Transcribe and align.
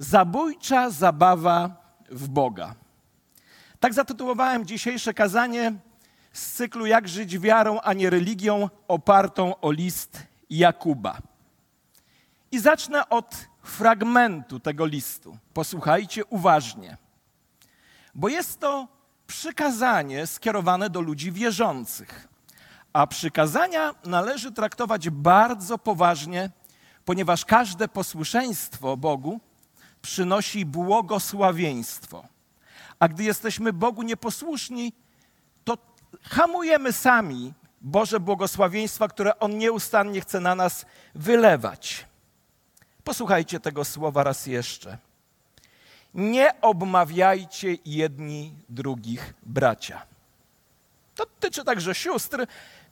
Zabójcza 0.00 0.90
zabawa 0.90 1.70
w 2.10 2.28
Boga. 2.28 2.74
Tak 3.80 3.94
zatytułowałem 3.94 4.66
dzisiejsze 4.66 5.14
kazanie 5.14 5.72
z 6.32 6.52
cyklu 6.52 6.86
Jak 6.86 7.08
żyć 7.08 7.38
wiarą, 7.38 7.80
a 7.80 7.92
nie 7.92 8.10
religią, 8.10 8.68
opartą 8.88 9.60
o 9.60 9.70
list 9.70 10.22
Jakuba. 10.50 11.18
I 12.52 12.58
zacznę 12.58 13.08
od 13.08 13.34
fragmentu 13.62 14.60
tego 14.60 14.86
listu. 14.86 15.38
Posłuchajcie 15.54 16.24
uważnie, 16.24 16.96
bo 18.14 18.28
jest 18.28 18.60
to 18.60 18.88
przykazanie 19.26 20.26
skierowane 20.26 20.90
do 20.90 21.00
ludzi 21.00 21.32
wierzących. 21.32 22.28
A 22.92 23.06
przykazania 23.06 23.94
należy 24.04 24.52
traktować 24.52 25.10
bardzo 25.10 25.78
poważnie, 25.78 26.50
ponieważ 27.04 27.44
każde 27.44 27.88
posłuszeństwo 27.88 28.96
Bogu 28.96 29.40
przynosi 30.02 30.66
błogosławieństwo. 30.66 32.24
A 32.98 33.08
gdy 33.08 33.24
jesteśmy 33.24 33.72
Bogu 33.72 34.02
nieposłuszni, 34.02 34.92
to 35.64 35.78
hamujemy 36.22 36.92
sami 36.92 37.52
Boże 37.80 38.20
błogosławieństwa, 38.20 39.08
które 39.08 39.38
On 39.38 39.58
nieustannie 39.58 40.20
chce 40.20 40.40
na 40.40 40.54
nas 40.54 40.86
wylewać. 41.14 42.06
Posłuchajcie 43.04 43.60
tego 43.60 43.84
słowa 43.84 44.24
raz 44.24 44.46
jeszcze. 44.46 44.98
Nie 46.14 46.60
obmawiajcie 46.60 47.76
jedni 47.84 48.54
drugich 48.68 49.34
bracia. 49.42 50.02
To 51.14 51.26
dotyczy 51.26 51.64
także 51.64 51.94
sióstr. 51.94 52.46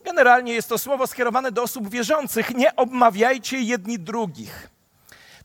Generalnie 0.05 0.53
jest 0.53 0.69
to 0.69 0.79
słowo 0.79 1.07
skierowane 1.07 1.53
do 1.53 1.63
osób 1.63 1.89
wierzących. 1.89 2.55
Nie 2.55 2.77
obmawiajcie 2.77 3.61
jedni 3.61 3.99
drugich. 3.99 4.71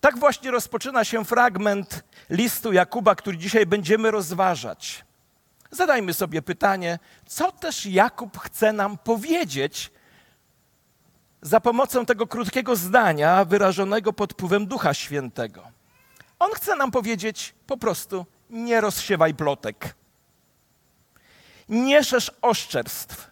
Tak 0.03 0.19
właśnie 0.19 0.51
rozpoczyna 0.51 1.03
się 1.03 1.25
fragment 1.25 2.03
listu 2.29 2.73
Jakuba, 2.73 3.15
który 3.15 3.37
dzisiaj 3.37 3.65
będziemy 3.65 4.11
rozważać. 4.11 5.05
Zadajmy 5.71 6.13
sobie 6.13 6.41
pytanie, 6.41 6.99
co 7.25 7.51
też 7.51 7.85
Jakub 7.85 8.37
chce 8.39 8.73
nam 8.73 8.97
powiedzieć 8.97 9.91
za 11.41 11.59
pomocą 11.59 12.05
tego 12.05 12.27
krótkiego 12.27 12.75
zdania 12.75 13.45
wyrażonego 13.45 14.13
pod 14.13 14.33
wpływem 14.33 14.65
Ducha 14.65 14.93
Świętego. 14.93 15.71
On 16.39 16.51
chce 16.51 16.75
nam 16.75 16.91
powiedzieć 16.91 17.55
po 17.67 17.77
prostu: 17.77 18.25
nie 18.49 18.81
rozsiewaj 18.81 19.33
plotek, 19.33 19.95
nie 21.69 22.03
szerz 22.03 22.31
oszczerstw. 22.41 23.31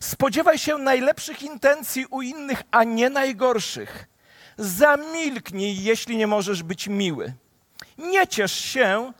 Spodziewaj 0.00 0.58
się 0.58 0.78
najlepszych 0.78 1.42
intencji 1.42 2.06
u 2.10 2.22
innych, 2.22 2.62
a 2.70 2.84
nie 2.84 3.10
najgorszych. 3.10 4.13
Zamilknij, 4.56 5.84
jeśli 5.84 6.16
nie 6.16 6.26
możesz 6.26 6.62
być 6.62 6.88
miły. 6.88 7.34
Nie 7.98 8.26
ciesz 8.26 8.52
się, 8.52 9.12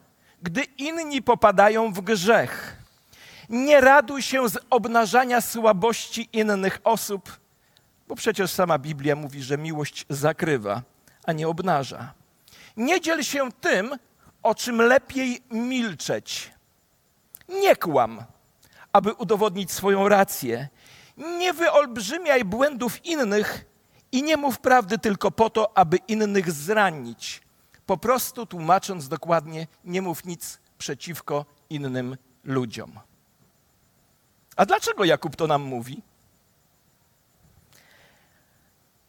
gdy 0.42 0.62
inni 0.62 1.22
popadają 1.22 1.92
w 1.92 2.00
grzech. 2.00 2.76
Nie 3.48 3.80
raduj 3.80 4.22
się 4.22 4.48
z 4.48 4.58
obnażania 4.70 5.40
słabości 5.40 6.28
innych 6.32 6.80
osób, 6.84 7.40
bo 8.08 8.14
przecież 8.14 8.50
sama 8.50 8.78
Biblia 8.78 9.16
mówi, 9.16 9.42
że 9.42 9.58
miłość 9.58 10.06
zakrywa, 10.08 10.82
a 11.24 11.32
nie 11.32 11.48
obnaża. 11.48 12.14
Nie 12.76 13.00
dziel 13.00 13.22
się 13.22 13.52
tym, 13.52 13.96
o 14.42 14.54
czym 14.54 14.82
lepiej 14.82 15.42
milczeć. 15.50 16.50
Nie 17.48 17.76
kłam, 17.76 18.24
aby 18.92 19.12
udowodnić 19.12 19.72
swoją 19.72 20.08
rację. 20.08 20.68
Nie 21.16 21.52
wyolbrzymiaj 21.52 22.44
błędów 22.44 23.06
innych 23.06 23.64
i 24.14 24.22
nie 24.22 24.36
mów 24.36 24.58
prawdy 24.58 24.98
tylko 24.98 25.30
po 25.30 25.50
to, 25.50 25.78
aby 25.78 25.96
innych 25.96 26.52
zranić. 26.52 27.42
Po 27.86 27.96
prostu 27.96 28.46
tłumacząc 28.46 29.08
dokładnie, 29.08 29.66
nie 29.84 30.02
mów 30.02 30.24
nic 30.24 30.60
przeciwko 30.78 31.46
innym 31.70 32.16
ludziom. 32.44 33.00
A 34.56 34.66
dlaczego 34.66 35.04
Jakub 35.04 35.36
to 35.36 35.46
nam 35.46 35.62
mówi? 35.62 36.02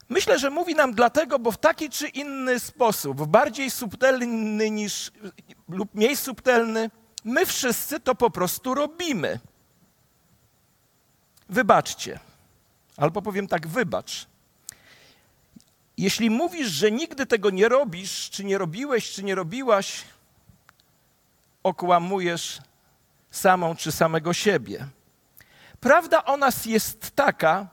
Myślę, 0.09 0.39
że 0.39 0.49
mówi 0.49 0.75
nam 0.75 0.93
dlatego, 0.93 1.39
bo 1.39 1.51
w 1.51 1.57
taki 1.57 1.89
czy 1.89 2.07
inny 2.07 2.59
sposób, 2.59 3.27
bardziej 3.27 3.71
subtelny 3.71 4.71
niż 4.71 5.11
lub 5.69 5.95
mniej 5.95 6.17
subtelny, 6.17 6.89
my 7.23 7.45
wszyscy 7.45 7.99
to 7.99 8.15
po 8.15 8.29
prostu 8.29 8.73
robimy. 8.73 9.39
Wybaczcie. 11.49 12.19
Albo 12.97 13.21
powiem 13.21 13.47
tak, 13.47 13.67
wybacz. 13.67 14.34
Jeśli 15.97 16.29
mówisz, 16.29 16.67
że 16.67 16.91
nigdy 16.91 17.25
tego 17.25 17.49
nie 17.49 17.69
robisz, 17.69 18.29
czy 18.29 18.43
nie 18.43 18.57
robiłeś, 18.57 19.11
czy 19.11 19.23
nie 19.23 19.35
robiłaś, 19.35 20.03
okłamujesz 21.63 22.61
samą 23.31 23.75
czy 23.75 23.91
samego 23.91 24.33
siebie. 24.33 24.87
Prawda 25.79 26.25
o 26.25 26.37
nas 26.37 26.65
jest 26.65 27.11
taka, 27.11 27.67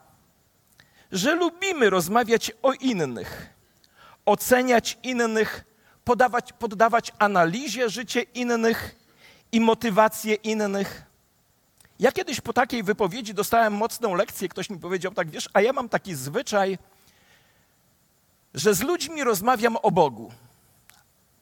że 1.12 1.34
lubimy 1.34 1.90
rozmawiać 1.90 2.52
o 2.62 2.72
innych, 2.72 3.54
oceniać 4.26 4.98
innych, 5.02 5.64
podawać, 6.04 6.52
poddawać 6.52 7.12
analizie 7.18 7.90
życie 7.90 8.22
innych 8.22 8.96
i 9.52 9.60
motywacje 9.60 10.34
innych. 10.34 11.02
Ja 11.98 12.12
kiedyś 12.12 12.40
po 12.40 12.52
takiej 12.52 12.82
wypowiedzi 12.82 13.34
dostałem 13.34 13.72
mocną 13.72 14.14
lekcję. 14.14 14.48
Ktoś 14.48 14.70
mi 14.70 14.78
powiedział 14.78 15.14
tak, 15.14 15.30
wiesz, 15.30 15.48
a 15.52 15.60
ja 15.60 15.72
mam 15.72 15.88
taki 15.88 16.14
zwyczaj, 16.14 16.78
że 18.54 18.74
z 18.74 18.82
ludźmi 18.82 19.24
rozmawiam 19.24 19.76
o 19.82 19.90
Bogu, 19.90 20.32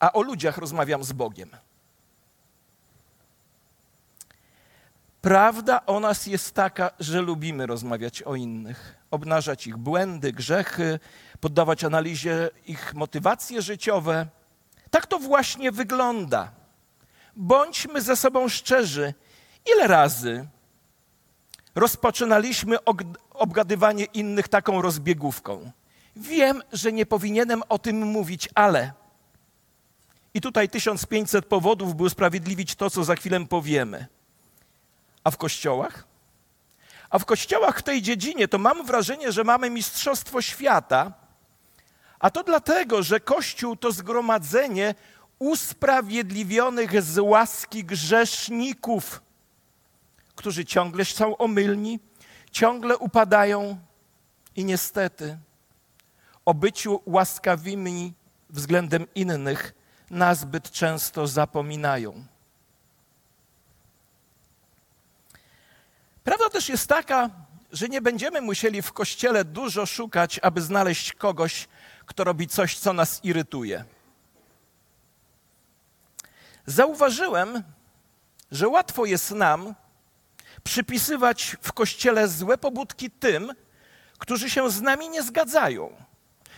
a 0.00 0.12
o 0.12 0.22
ludziach 0.22 0.58
rozmawiam 0.58 1.04
z 1.04 1.12
Bogiem. 1.12 1.50
Prawda 5.20 5.86
o 5.86 6.00
nas 6.00 6.26
jest 6.26 6.54
taka, 6.54 6.90
że 7.00 7.20
lubimy 7.20 7.66
rozmawiać 7.66 8.22
o 8.22 8.34
innych, 8.34 8.96
obnażać 9.10 9.66
ich 9.66 9.76
błędy, 9.76 10.32
grzechy, 10.32 10.98
poddawać 11.40 11.84
analizie 11.84 12.50
ich 12.66 12.94
motywacje 12.94 13.62
życiowe. 13.62 14.26
Tak 14.90 15.06
to 15.06 15.18
właśnie 15.18 15.72
wygląda. 15.72 16.52
Bądźmy 17.36 18.02
ze 18.02 18.16
sobą 18.16 18.48
szczerzy. 18.48 19.14
Ile 19.74 19.86
razy 19.86 20.46
rozpoczynaliśmy 21.74 22.76
obgadywanie 23.30 24.04
innych 24.04 24.48
taką 24.48 24.82
rozbiegówką? 24.82 25.72
Wiem, 26.16 26.62
że 26.72 26.92
nie 26.92 27.06
powinienem 27.06 27.62
o 27.68 27.78
tym 27.78 28.02
mówić, 28.02 28.48
ale. 28.54 28.92
I 30.34 30.40
tutaj 30.40 30.68
1500 30.68 31.46
powodów, 31.46 31.94
by 31.94 32.02
usprawiedliwić 32.02 32.74
to, 32.74 32.90
co 32.90 33.04
za 33.04 33.14
chwilę 33.16 33.46
powiemy. 33.46 34.06
A 35.24 35.30
w 35.30 35.36
kościołach? 35.36 36.04
A 37.10 37.18
w 37.18 37.24
kościołach 37.24 37.78
w 37.78 37.82
tej 37.82 38.02
dziedzinie 38.02 38.48
to 38.48 38.58
mam 38.58 38.86
wrażenie, 38.86 39.32
że 39.32 39.44
mamy 39.44 39.70
mistrzostwo 39.70 40.42
świata, 40.42 41.12
a 42.18 42.30
to 42.30 42.44
dlatego, 42.44 43.02
że 43.02 43.20
Kościół 43.20 43.76
to 43.76 43.92
zgromadzenie 43.92 44.94
usprawiedliwionych 45.38 47.02
z 47.02 47.18
łaski 47.18 47.84
grzeszników, 47.84 49.22
którzy 50.34 50.64
ciągle 50.64 51.04
są 51.04 51.36
omylni, 51.36 52.00
ciągle 52.50 52.98
upadają 52.98 53.78
i 54.56 54.64
niestety 54.64 55.38
o 56.44 56.54
byciu 56.54 57.00
łaskawymi 57.06 58.12
względem 58.50 59.06
innych 59.14 59.74
nazbyt 60.10 60.70
często 60.70 61.26
zapominają. 61.26 62.24
Prawda 66.24 66.50
też 66.50 66.68
jest 66.68 66.86
taka, 66.86 67.30
że 67.72 67.88
nie 67.88 68.00
będziemy 68.00 68.40
musieli 68.40 68.82
w 68.82 68.92
kościele 68.92 69.44
dużo 69.44 69.86
szukać, 69.86 70.40
aby 70.42 70.62
znaleźć 70.62 71.12
kogoś, 71.12 71.68
kto 72.06 72.24
robi 72.24 72.48
coś, 72.48 72.78
co 72.78 72.92
nas 72.92 73.24
irytuje. 73.24 73.84
Zauważyłem, 76.66 77.62
że 78.50 78.68
łatwo 78.68 79.04
jest 79.04 79.30
nam 79.30 79.74
przypisywać 80.64 81.56
w 81.62 81.72
kościele 81.72 82.28
złe 82.28 82.58
pobudki 82.58 83.10
tym, 83.10 83.52
którzy 84.18 84.50
się 84.50 84.70
z 84.70 84.80
nami 84.80 85.08
nie 85.08 85.22
zgadzają, 85.22 85.96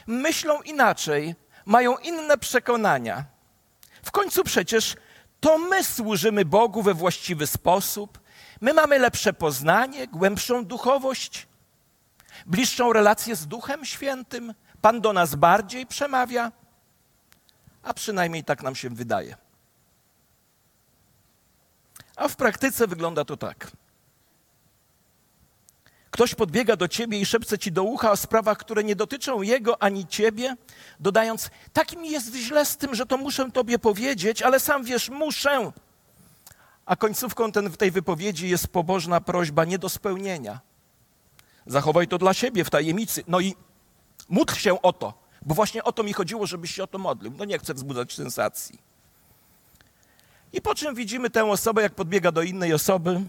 myślą 0.06 0.62
inaczej, 0.62 1.34
mają 1.66 1.96
inne 1.96 2.38
przekonania. 2.38 3.24
W 4.04 4.10
końcu 4.10 4.44
przecież 4.44 4.96
to 5.40 5.58
my 5.58 5.84
służymy 5.84 6.44
Bogu 6.44 6.82
we 6.82 6.94
właściwy 6.94 7.46
sposób, 7.46 8.22
My 8.62 8.74
mamy 8.74 8.98
lepsze 8.98 9.32
poznanie, 9.32 10.08
głębszą 10.08 10.64
duchowość, 10.64 11.46
bliższą 12.46 12.92
relację 12.92 13.36
z 13.36 13.46
Duchem 13.46 13.84
Świętym. 13.84 14.54
Pan 14.80 15.00
do 15.00 15.12
nas 15.12 15.34
bardziej 15.34 15.86
przemawia, 15.86 16.52
a 17.82 17.94
przynajmniej 17.94 18.44
tak 18.44 18.62
nam 18.62 18.74
się 18.74 18.90
wydaje. 18.90 19.36
A 22.16 22.28
w 22.28 22.36
praktyce 22.36 22.86
wygląda 22.86 23.24
to 23.24 23.36
tak. 23.36 23.70
Ktoś 26.12 26.34
podbiega 26.34 26.76
do 26.76 26.88
ciebie 26.88 27.20
i 27.20 27.26
szepce 27.26 27.58
ci 27.58 27.72
do 27.72 27.82
ucha 27.82 28.10
o 28.10 28.16
sprawach, 28.16 28.58
które 28.58 28.84
nie 28.84 28.96
dotyczą 28.96 29.42
jego 29.42 29.82
ani 29.82 30.06
ciebie, 30.06 30.56
dodając: 31.00 31.50
Tak 31.72 31.96
mi 31.96 32.10
jest 32.10 32.34
źle 32.34 32.66
z 32.66 32.76
tym, 32.76 32.94
że 32.94 33.06
to 33.06 33.16
muszę 33.16 33.50
tobie 33.50 33.78
powiedzieć, 33.78 34.42
ale 34.42 34.60
sam 34.60 34.84
wiesz, 34.84 35.10
muszę. 35.10 35.72
A 36.86 36.96
końcówką 36.96 37.52
ten, 37.52 37.70
tej 37.70 37.90
wypowiedzi 37.90 38.48
jest 38.48 38.68
pobożna 38.68 39.20
prośba 39.20 39.64
nie 39.64 39.78
do 39.78 39.88
spełnienia. 39.88 40.60
Zachowaj 41.66 42.08
to 42.08 42.18
dla 42.18 42.34
siebie 42.34 42.64
w 42.64 42.70
tajemnicy. 42.70 43.24
No 43.28 43.40
i 43.40 43.54
módl 44.28 44.54
się 44.54 44.82
o 44.82 44.92
to, 44.92 45.14
bo 45.42 45.54
właśnie 45.54 45.84
o 45.84 45.92
to 45.92 46.02
mi 46.02 46.12
chodziło, 46.12 46.46
żebyś 46.46 46.74
się 46.74 46.84
o 46.84 46.86
to 46.86 46.98
modlił. 46.98 47.32
No 47.38 47.44
nie 47.44 47.58
chcę 47.58 47.74
wzbudzać 47.74 48.14
sensacji. 48.14 48.78
I 50.52 50.62
po 50.62 50.74
czym 50.74 50.94
widzimy 50.94 51.30
tę 51.30 51.44
osobę, 51.44 51.82
jak 51.82 51.94
podbiega 51.94 52.32
do 52.32 52.42
innej 52.42 52.72
osoby 52.72 53.20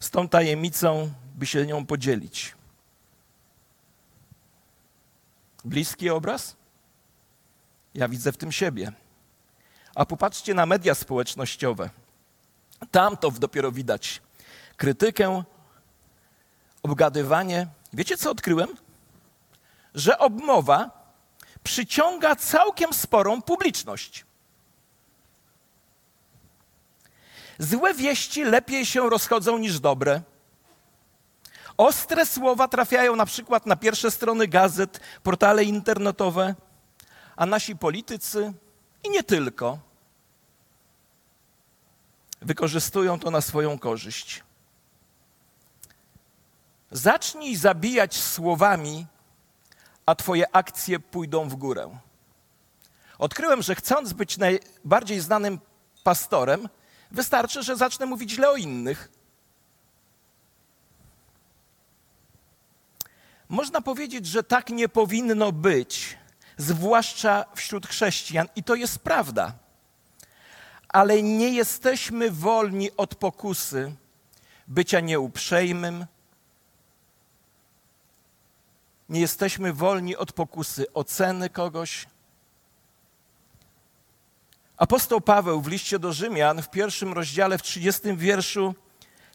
z 0.00 0.10
tą 0.10 0.28
tajemnicą, 0.28 1.10
by 1.34 1.46
się 1.46 1.66
nią 1.66 1.86
podzielić. 1.86 2.54
Bliski 5.64 6.10
obraz? 6.10 6.56
Ja 7.94 8.08
widzę 8.08 8.32
w 8.32 8.36
tym 8.36 8.52
siebie. 8.52 8.92
A 9.94 10.06
popatrzcie 10.06 10.54
na 10.54 10.66
media 10.66 10.94
społecznościowe. 10.94 11.90
Tam 12.90 13.16
to 13.16 13.30
dopiero 13.30 13.72
widać. 13.72 14.22
Krytykę, 14.76 15.42
obgadywanie. 16.82 17.66
Wiecie, 17.92 18.16
co 18.16 18.30
odkryłem? 18.30 18.68
Że 19.94 20.18
obmowa 20.18 20.90
przyciąga 21.62 22.36
całkiem 22.36 22.92
sporą 22.92 23.42
publiczność. 23.42 24.24
Złe 27.58 27.94
wieści 27.94 28.44
lepiej 28.44 28.86
się 28.86 29.10
rozchodzą 29.10 29.58
niż 29.58 29.80
dobre. 29.80 30.22
Ostre 31.76 32.26
słowa 32.26 32.68
trafiają 32.68 33.16
na 33.16 33.26
przykład 33.26 33.66
na 33.66 33.76
pierwsze 33.76 34.10
strony 34.10 34.48
gazet, 34.48 35.00
portale 35.22 35.64
internetowe, 35.64 36.54
a 37.36 37.46
nasi 37.46 37.76
politycy 37.76 38.52
i 39.04 39.10
nie 39.10 39.22
tylko 39.22 39.78
wykorzystują 42.42 43.18
to 43.18 43.30
na 43.30 43.40
swoją 43.40 43.78
korzyść. 43.78 44.42
Zacznij 46.90 47.56
zabijać 47.56 48.16
słowami, 48.16 49.06
a 50.06 50.14
Twoje 50.14 50.56
akcje 50.56 51.00
pójdą 51.00 51.48
w 51.48 51.54
górę. 51.54 51.98
Odkryłem, 53.18 53.62
że 53.62 53.74
chcąc 53.74 54.12
być 54.12 54.38
najbardziej 54.38 55.20
znanym 55.20 55.60
pastorem, 56.04 56.68
wystarczy, 57.10 57.62
że 57.62 57.76
zacznę 57.76 58.06
mówić 58.06 58.30
źle 58.30 58.50
o 58.50 58.56
innych. 58.56 59.10
Można 63.54 63.80
powiedzieć, 63.80 64.26
że 64.26 64.42
tak 64.42 64.70
nie 64.70 64.88
powinno 64.88 65.52
być, 65.52 66.18
zwłaszcza 66.56 67.44
wśród 67.54 67.86
chrześcijan, 67.86 68.48
i 68.56 68.62
to 68.62 68.74
jest 68.74 68.98
prawda. 68.98 69.52
Ale 70.88 71.22
nie 71.22 71.48
jesteśmy 71.48 72.30
wolni 72.30 72.90
od 72.96 73.14
pokusy 73.14 73.92
bycia 74.68 75.00
nieuprzejmym, 75.00 76.06
nie 79.08 79.20
jesteśmy 79.20 79.72
wolni 79.72 80.16
od 80.16 80.32
pokusy 80.32 80.92
oceny 80.92 81.50
kogoś. 81.50 82.06
Apostoł 84.76 85.20
Paweł 85.20 85.60
w 85.60 85.68
liście 85.68 85.98
do 85.98 86.12
Rzymian 86.12 86.62
w 86.62 86.70
pierwszym 86.70 87.12
rozdziale, 87.12 87.58
w 87.58 87.62
30 87.62 88.16
wierszu, 88.16 88.74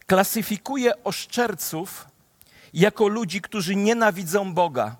klasyfikuje 0.06 1.04
oszczerców 1.04 2.09
jako 2.74 3.08
ludzi, 3.08 3.40
którzy 3.40 3.76
nienawidzą 3.76 4.54
Boga. 4.54 4.96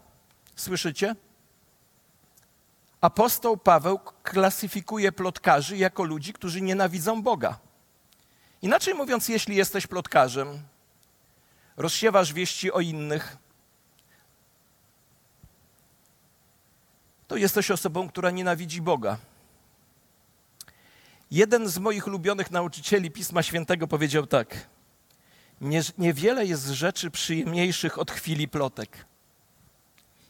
Słyszycie? 0.56 1.16
Apostoł 3.00 3.56
Paweł 3.56 4.00
klasyfikuje 4.22 5.12
plotkarzy 5.12 5.76
jako 5.76 6.04
ludzi, 6.04 6.32
którzy 6.32 6.60
nienawidzą 6.60 7.22
Boga. 7.22 7.58
Inaczej 8.62 8.94
mówiąc, 8.94 9.28
jeśli 9.28 9.56
jesteś 9.56 9.86
plotkarzem, 9.86 10.62
rozsiewasz 11.76 12.32
wieści 12.32 12.72
o 12.72 12.80
innych, 12.80 13.36
to 17.28 17.36
jesteś 17.36 17.70
osobą, 17.70 18.08
która 18.08 18.30
nienawidzi 18.30 18.82
Boga. 18.82 19.16
Jeden 21.30 21.68
z 21.68 21.78
moich 21.78 22.06
ulubionych 22.06 22.50
nauczycieli 22.50 23.10
Pisma 23.10 23.42
Świętego 23.42 23.86
powiedział 23.86 24.26
tak: 24.26 24.66
nie, 25.60 25.82
Niewiele 25.98 26.46
jest 26.46 26.66
rzeczy 26.66 27.10
przyjemniejszych 27.10 27.98
od 27.98 28.10
chwili 28.10 28.48
plotek. 28.48 29.06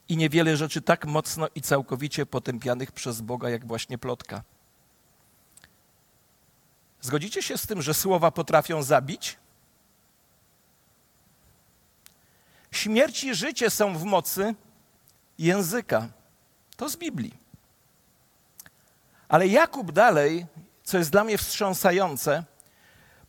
I 0.08 0.16
niewiele 0.16 0.56
rzeczy 0.56 0.82
tak 0.82 1.06
mocno 1.06 1.48
i 1.54 1.62
całkowicie 1.62 2.26
potępianych 2.26 2.92
przez 2.92 3.20
Boga, 3.20 3.50
jak 3.50 3.66
właśnie 3.66 3.98
plotka. 3.98 4.42
Zgodzicie 7.00 7.42
się 7.42 7.58
z 7.58 7.66
tym, 7.66 7.82
że 7.82 7.94
słowa 7.94 8.30
potrafią 8.30 8.82
zabić? 8.82 9.36
Śmierć 12.70 13.24
i 13.24 13.34
życie 13.34 13.70
są 13.70 13.98
w 13.98 14.04
mocy 14.04 14.54
języka. 15.38 16.08
To 16.76 16.88
z 16.88 16.96
Biblii. 16.96 17.34
Ale 19.28 19.48
Jakub 19.48 19.92
dalej, 19.92 20.46
co 20.84 20.98
jest 20.98 21.10
dla 21.10 21.24
mnie 21.24 21.38
wstrząsające, 21.38 22.44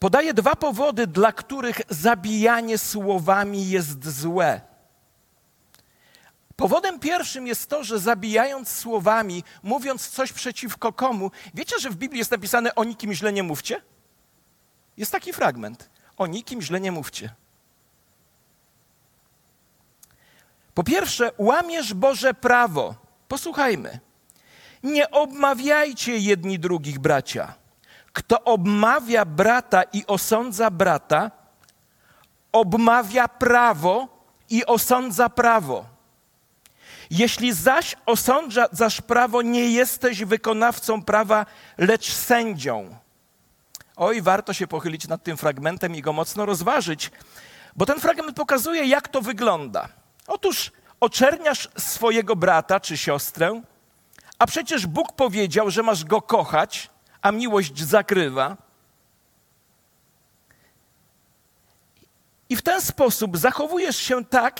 podaje 0.02 0.34
dwa 0.34 0.56
powody, 0.56 1.08
dla 1.08 1.32
których 1.32 1.82
zabijanie 1.90 2.78
słowami 2.78 3.70
jest 3.70 4.10
złe. 4.10 4.62
Powodem 6.56 7.00
pierwszym 7.00 7.48
jest 7.48 7.70
to, 7.70 7.84
że 7.84 8.00
zabijając 8.00 8.70
słowami, 8.70 9.44
mówiąc 9.64 10.10
coś 10.10 10.34
przeciwko 10.34 10.94
komu, 10.94 11.32
wiecie, 11.54 11.80
że 11.80 11.90
w 11.90 11.96
Biblii 11.96 12.20
jest 12.20 12.32
napisane 12.32 12.76
o 12.76 12.84
nikim 12.84 13.14
źle 13.14 13.34
nie 13.34 13.44
mówcie? 13.44 13.82
Jest 14.98 15.12
taki 15.12 15.34
fragment. 15.34 15.90
O 16.18 16.28
nikim 16.28 16.62
źle 16.62 16.82
nie 16.82 16.92
mówcie. 16.92 17.34
Po 20.74 20.84
pierwsze, 20.84 21.32
łamiesz 21.38 21.94
Boże 21.94 22.34
prawo. 22.34 22.96
Posłuchajmy. 23.28 24.00
Nie 24.84 25.12
obmawiajcie 25.12 26.18
jedni 26.18 26.60
drugich, 26.60 27.00
bracia. 27.00 27.61
Kto 28.14 28.44
obmawia 28.44 29.26
brata 29.26 29.84
i 29.84 30.06
osądza 30.08 30.72
brata, 30.72 31.32
obmawia 32.52 33.28
prawo 33.28 34.08
i 34.50 34.66
osądza 34.66 35.30
prawo. 35.30 35.86
Jeśli 37.10 37.54
zaś 37.54 37.96
osądzasz 38.06 39.02
prawo, 39.02 39.42
nie 39.42 39.72
jesteś 39.72 40.24
wykonawcą 40.24 41.04
prawa, 41.04 41.46
lecz 41.78 42.14
sędzią. 42.14 42.96
Oj, 43.96 44.22
warto 44.22 44.54
się 44.54 44.68
pochylić 44.68 45.08
nad 45.08 45.24
tym 45.24 45.38
fragmentem 45.38 45.96
i 45.96 46.02
go 46.02 46.14
mocno 46.14 46.46
rozważyć, 46.46 47.12
bo 47.76 47.86
ten 47.86 48.00
fragment 48.00 48.38
pokazuje, 48.38 48.86
jak 48.86 49.08
to 49.08 49.22
wygląda. 49.22 49.90
Otóż 50.28 50.72
oczerniasz 51.00 51.70
swojego 51.78 52.36
brata 52.36 52.80
czy 52.80 52.98
siostrę, 52.98 53.62
a 54.40 54.48
przecież 54.48 54.88
Bóg 54.88 55.14
powiedział, 55.14 55.72
że 55.72 55.84
masz 55.84 56.06
go 56.06 56.22
kochać, 56.22 56.90
a 57.22 57.32
miłość 57.32 57.84
zakrywa. 57.84 58.58
I 62.50 62.56
w 62.56 62.62
ten 62.62 62.82
sposób 62.82 63.38
zachowujesz 63.38 63.98
się 63.98 64.26
tak, 64.26 64.60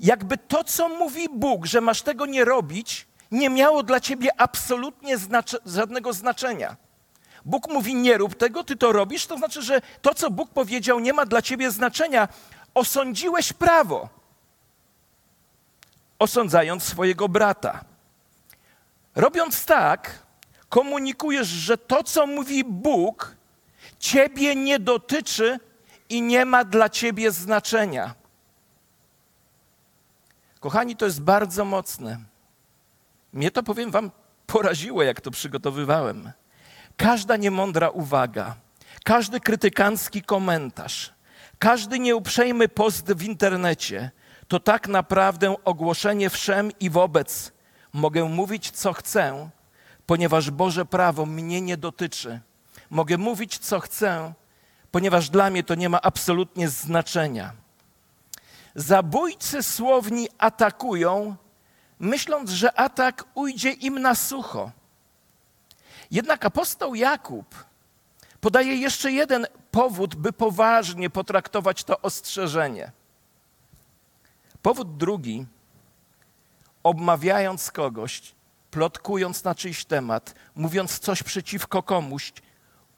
jakby 0.00 0.38
to, 0.38 0.64
co 0.64 0.88
mówi 0.88 1.28
Bóg, 1.28 1.66
że 1.66 1.80
masz 1.80 2.02
tego 2.02 2.26
nie 2.26 2.44
robić, 2.44 3.06
nie 3.30 3.50
miało 3.50 3.82
dla 3.82 4.00
ciebie 4.00 4.40
absolutnie 4.40 5.16
żadnego 5.66 6.12
znaczenia. 6.12 6.76
Bóg 7.44 7.68
mówi: 7.68 7.94
Nie 7.94 8.18
rób 8.18 8.34
tego, 8.34 8.64
ty 8.64 8.76
to 8.76 8.92
robisz, 8.92 9.26
to 9.26 9.38
znaczy, 9.38 9.62
że 9.62 9.80
to, 10.02 10.14
co 10.14 10.30
Bóg 10.30 10.50
powiedział, 10.50 11.00
nie 11.00 11.12
ma 11.12 11.26
dla 11.26 11.42
ciebie 11.42 11.70
znaczenia. 11.70 12.28
Osądziłeś 12.74 13.52
prawo, 13.52 14.08
osądzając 16.18 16.82
swojego 16.82 17.28
brata. 17.28 17.84
Robiąc 19.14 19.64
tak, 19.64 20.18
komunikujesz, 20.68 21.48
że 21.48 21.78
to, 21.78 22.04
co 22.04 22.26
mówi 22.26 22.64
Bóg, 22.64 23.36
ciebie 23.98 24.56
nie 24.56 24.78
dotyczy 24.78 25.60
i 26.08 26.22
nie 26.22 26.44
ma 26.44 26.64
dla 26.64 26.88
ciebie 26.88 27.30
znaczenia. 27.30 28.14
Kochani, 30.60 30.96
to 30.96 31.04
jest 31.04 31.22
bardzo 31.22 31.64
mocne. 31.64 32.18
Mnie 33.32 33.50
to, 33.50 33.62
powiem 33.62 33.90
Wam, 33.90 34.10
poraziło, 34.46 35.02
jak 35.02 35.20
to 35.20 35.30
przygotowywałem. 35.30 36.32
Każda 36.96 37.36
niemądra 37.36 37.90
uwaga, 37.90 38.56
każdy 39.04 39.40
krytykancki 39.40 40.22
komentarz, 40.22 41.12
każdy 41.58 41.98
nieuprzejmy 41.98 42.68
post 42.68 43.12
w 43.12 43.22
internecie 43.22 44.10
to 44.48 44.60
tak 44.60 44.88
naprawdę 44.88 45.54
ogłoszenie 45.64 46.30
wszem 46.30 46.70
i 46.80 46.90
wobec. 46.90 47.52
Mogę 47.92 48.24
mówić, 48.24 48.70
co 48.70 48.92
chcę, 48.92 49.50
ponieważ 50.08 50.50
Boże 50.50 50.84
prawo 50.86 51.26
mnie 51.26 51.60
nie 51.60 51.76
dotyczy. 51.76 52.40
Mogę 52.90 53.18
mówić, 53.18 53.58
co 53.58 53.80
chcę, 53.80 54.34
ponieważ 54.90 55.30
dla 55.30 55.50
mnie 55.50 55.64
to 55.64 55.74
nie 55.74 55.88
ma 55.88 56.00
absolutnie 56.02 56.68
znaczenia. 56.68 57.52
Zabójcy 58.74 59.62
słowni 59.62 60.28
atakują, 60.38 61.36
myśląc, 61.98 62.50
że 62.50 62.78
atak 62.80 63.24
ujdzie 63.34 63.70
im 63.70 63.98
na 63.98 64.14
sucho. 64.14 64.70
Jednak 66.10 66.44
apostoł 66.44 66.94
Jakub 66.94 67.64
podaje 68.40 68.76
jeszcze 68.76 69.12
jeden 69.12 69.46
powód, 69.70 70.14
by 70.14 70.32
poważnie 70.32 71.10
potraktować 71.10 71.84
to 71.84 72.00
ostrzeżenie. 72.00 72.92
Powód 74.62 74.96
drugi, 74.96 75.46
obmawiając 76.82 77.70
kogoś, 77.70 78.37
plotkując 78.70 79.44
na 79.44 79.54
czyjś 79.54 79.84
temat, 79.84 80.34
mówiąc 80.54 80.98
coś 80.98 81.22
przeciwko 81.22 81.82
komuś, 81.82 82.32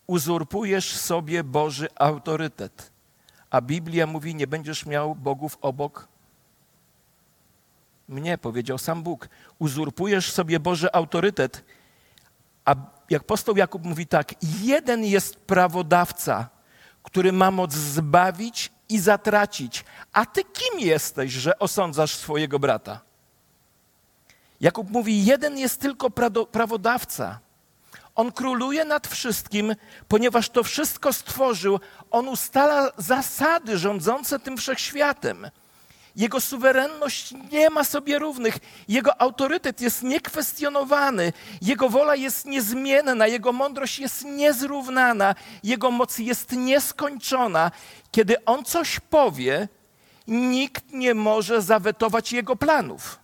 uzurpujesz 0.06 0.96
sobie 0.96 1.44
Boży 1.44 1.88
autorytet. 1.94 2.92
A 3.50 3.60
Biblia 3.60 4.06
mówi: 4.06 4.34
Nie 4.34 4.46
będziesz 4.46 4.86
miał 4.86 5.14
bogów 5.14 5.58
obok 5.60 6.08
mnie, 8.10 8.38
powiedział 8.38 8.78
sam 8.78 9.02
Bóg. 9.02 9.28
Uzurpujesz 9.58 10.32
sobie 10.32 10.60
Boży 10.60 10.92
autorytet. 10.92 11.64
A 12.64 12.74
jak 13.10 13.22
apostoł 13.22 13.56
Jakub 13.56 13.84
mówi 13.84 14.06
tak: 14.06 14.34
Jeden 14.62 15.04
jest 15.04 15.36
prawodawca, 15.36 16.48
który 17.02 17.32
ma 17.32 17.50
moc 17.50 17.72
zbawić 17.72 18.72
i 18.88 18.98
zatracić. 18.98 19.84
A 20.12 20.26
ty 20.26 20.44
kim 20.44 20.80
jesteś, 20.80 21.32
że 21.32 21.58
osądzasz 21.58 22.14
swojego 22.14 22.58
brata? 22.58 23.00
Jakub 24.60 24.90
mówi: 24.90 25.24
Jeden 25.24 25.58
jest 25.58 25.80
tylko 25.80 26.10
prawodawca. 26.52 27.38
On 28.14 28.32
króluje 28.32 28.84
nad 28.84 29.06
wszystkim, 29.06 29.74
ponieważ 30.08 30.48
to 30.48 30.62
wszystko 30.62 31.12
stworzył. 31.12 31.80
On 32.10 32.28
ustala 32.28 32.92
zasady 32.96 33.78
rządzące 33.78 34.38
tym 34.38 34.56
wszechświatem. 34.56 35.50
Jego 36.16 36.40
suwerenność 36.40 37.34
nie 37.52 37.70
ma 37.70 37.84
sobie 37.84 38.18
równych, 38.18 38.58
jego 38.88 39.20
autorytet 39.20 39.80
jest 39.80 40.02
niekwestionowany, 40.02 41.32
jego 41.62 41.88
wola 41.88 42.16
jest 42.16 42.46
niezmienna, 42.46 43.26
jego 43.26 43.52
mądrość 43.52 43.98
jest 43.98 44.24
niezrównana, 44.24 45.34
jego 45.62 45.90
moc 45.90 46.18
jest 46.18 46.52
nieskończona. 46.52 47.70
Kiedy 48.12 48.44
on 48.44 48.64
coś 48.64 49.00
powie, 49.00 49.68
nikt 50.28 50.92
nie 50.92 51.14
może 51.14 51.62
zawetować 51.62 52.32
jego 52.32 52.56
planów. 52.56 53.18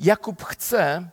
Jakub 0.00 0.44
chce, 0.44 1.08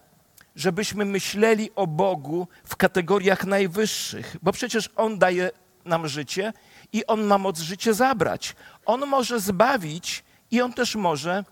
żebyśmy 0.56 1.06
myśleli 1.06 1.70
o 1.76 1.88
Bogu 1.88 2.48
w 2.64 2.76
kategoriach 2.76 3.46
najwyższych, 3.46 4.36
bo 4.42 4.52
przecież 4.52 4.90
On 4.96 5.20
daje 5.20 5.52
nam 5.86 6.08
życie 6.08 6.54
i 6.94 7.06
On 7.06 7.24
ma 7.24 7.38
moc 7.38 7.60
życie 7.60 7.94
zabrać. 7.94 8.56
On 8.86 9.06
może 9.06 9.40
zbawić 9.40 10.24
i 10.52 10.62
On 10.62 10.74
też 10.74 10.96
może 10.96 11.44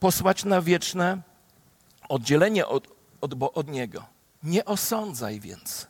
posłać 0.00 0.44
na 0.44 0.62
wieczne 0.62 1.22
oddzielenie 2.08 2.66
od, 2.66 2.88
od, 3.20 3.34
od 3.54 3.68
Niego. 3.68 4.04
Nie 4.42 4.64
osądzaj 4.64 5.40
więc. 5.40 5.86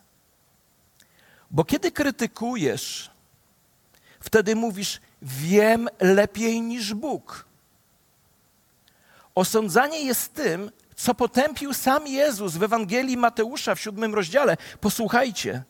Bo 1.51 1.65
kiedy 1.65 1.91
krytykujesz, 1.91 3.11
wtedy 4.19 4.55
mówisz: 4.55 5.01
Wiem 5.21 5.89
lepiej 5.99 6.61
niż 6.61 6.93
Bóg. 6.93 7.52
Osądzanie 9.35 9.99
jest 10.03 10.33
tym, 10.33 10.71
co 10.95 11.15
potępił 11.15 11.73
sam 11.73 12.07
Jezus 12.07 12.57
w 12.57 12.63
Ewangelii 12.63 13.17
Mateusza 13.17 13.75
w 13.75 13.79
siódmym 13.79 14.15
rozdziale. 14.15 14.57
Posłuchajcie. 14.81 15.63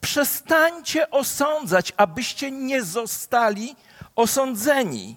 Przestańcie 0.00 1.10
osądzać, 1.10 1.92
abyście 1.96 2.50
nie 2.50 2.82
zostali 2.82 3.76
osądzeni, 4.16 5.16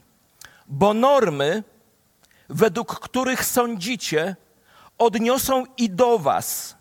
bo 0.68 0.94
normy, 0.94 1.64
według 2.50 3.00
których 3.00 3.46
sądzicie, 3.46 4.36
odniosą 4.98 5.64
i 5.78 5.90
do 5.90 6.20
Was, 6.20 6.76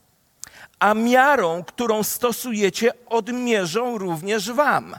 a 0.79 0.95
miarą, 0.95 1.65
którą 1.65 2.03
stosujecie, 2.03 2.93
odmierzą 3.07 3.99
również 3.99 4.53
Wam. 4.53 4.97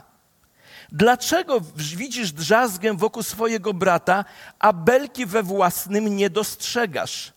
Dlaczego 0.92 1.60
widzisz 1.76 2.32
drzazgę 2.32 2.96
wokół 2.96 3.22
swojego 3.22 3.74
brata, 3.74 4.24
a 4.58 4.72
belki 4.72 5.26
we 5.26 5.42
własnym 5.42 6.16
nie 6.16 6.30
dostrzegasz? 6.30 7.32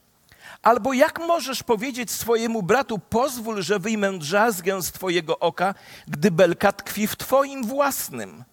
Albo 0.61 0.93
jak 0.93 1.19
możesz 1.19 1.63
powiedzieć 1.63 2.11
swojemu 2.11 2.63
bratu, 2.63 2.99
pozwól, 2.99 3.61
że 3.61 3.79
wyjmę 3.79 4.19
drzazgę 4.19 4.81
z 4.81 4.91
twojego 4.91 5.39
oka, 5.39 5.75
gdy 6.07 6.31
belka 6.31 6.71
tkwi 6.71 7.07
w 7.07 7.15
twoim 7.15 7.63
własnym? 7.63 8.43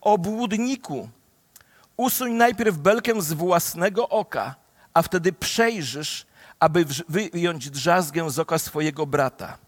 Obłudniku, 0.00 1.08
usuń 1.96 2.32
najpierw 2.32 2.76
belkę 2.76 3.22
z 3.22 3.32
własnego 3.32 4.08
oka, 4.08 4.54
a 4.94 5.02
wtedy 5.02 5.32
przejrzysz, 5.32 6.26
aby 6.60 6.84
wyjąć 7.08 7.70
drzazgę 7.70 8.30
z 8.30 8.38
oka 8.38 8.58
swojego 8.58 9.06
brata. 9.06 9.58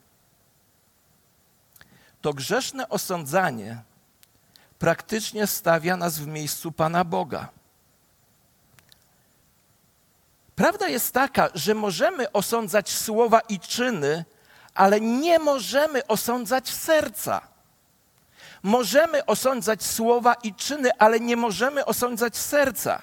To 2.21 2.33
grzeszne 2.33 2.89
osądzanie 2.89 3.83
praktycznie 4.83 5.47
stawia 5.47 5.97
nas 5.97 6.19
w 6.19 6.27
miejscu 6.27 6.73
Pana 6.73 7.05
Boga. 7.05 7.49
Prawda 10.55 10.89
jest 10.89 11.15
taka, 11.15 11.49
że 11.55 11.75
możemy 11.75 12.33
osądzać 12.33 12.91
słowa 12.91 13.41
i 13.41 13.61
czyny, 13.61 14.25
ale 14.75 15.01
nie 15.01 15.39
możemy 15.39 16.07
osądzać 16.07 16.69
serca. 16.69 17.41
Możemy 18.63 19.27
osądzać 19.27 19.83
słowa 19.83 20.35
i 20.35 20.55
czyny, 20.55 20.91
ale 20.99 21.21
nie 21.21 21.37
możemy 21.37 21.85
osądzać 21.85 22.37
serca. 22.37 23.03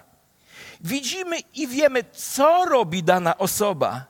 Widzimy 0.81 1.39
i 1.39 1.67
wiemy, 1.67 2.03
co 2.11 2.65
robi 2.65 3.03
dana 3.03 3.37
osoba. 3.37 4.05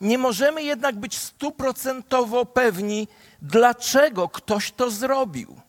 Nie 0.00 0.18
możemy 0.18 0.62
jednak 0.62 0.96
być 0.96 1.18
stuprocentowo 1.18 2.46
pewni, 2.46 3.08
dlaczego 3.42 4.28
ktoś 4.28 4.72
to 4.72 4.90
zrobił. 4.90 5.67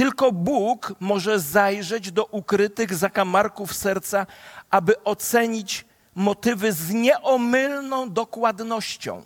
Tylko 0.00 0.32
Bóg 0.32 0.94
może 1.00 1.40
zajrzeć 1.40 2.12
do 2.12 2.24
ukrytych 2.24 2.94
zakamarków 2.94 3.74
serca, 3.74 4.26
aby 4.70 5.04
ocenić 5.04 5.84
motywy 6.14 6.72
z 6.72 6.90
nieomylną 6.90 8.10
dokładnością. 8.10 9.22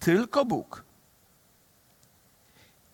Tylko 0.00 0.44
Bóg. 0.44 0.84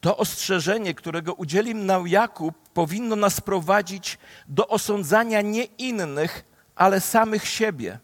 To 0.00 0.16
ostrzeżenie, 0.16 0.94
którego 0.94 1.34
udzielił 1.34 1.76
nam 1.76 2.08
Jakub, 2.08 2.68
powinno 2.74 3.16
nas 3.16 3.40
prowadzić 3.40 4.18
do 4.48 4.68
osądzania 4.68 5.40
nie 5.40 5.64
innych, 5.64 6.44
ale 6.76 7.00
samych 7.00 7.48
siebie. 7.48 7.98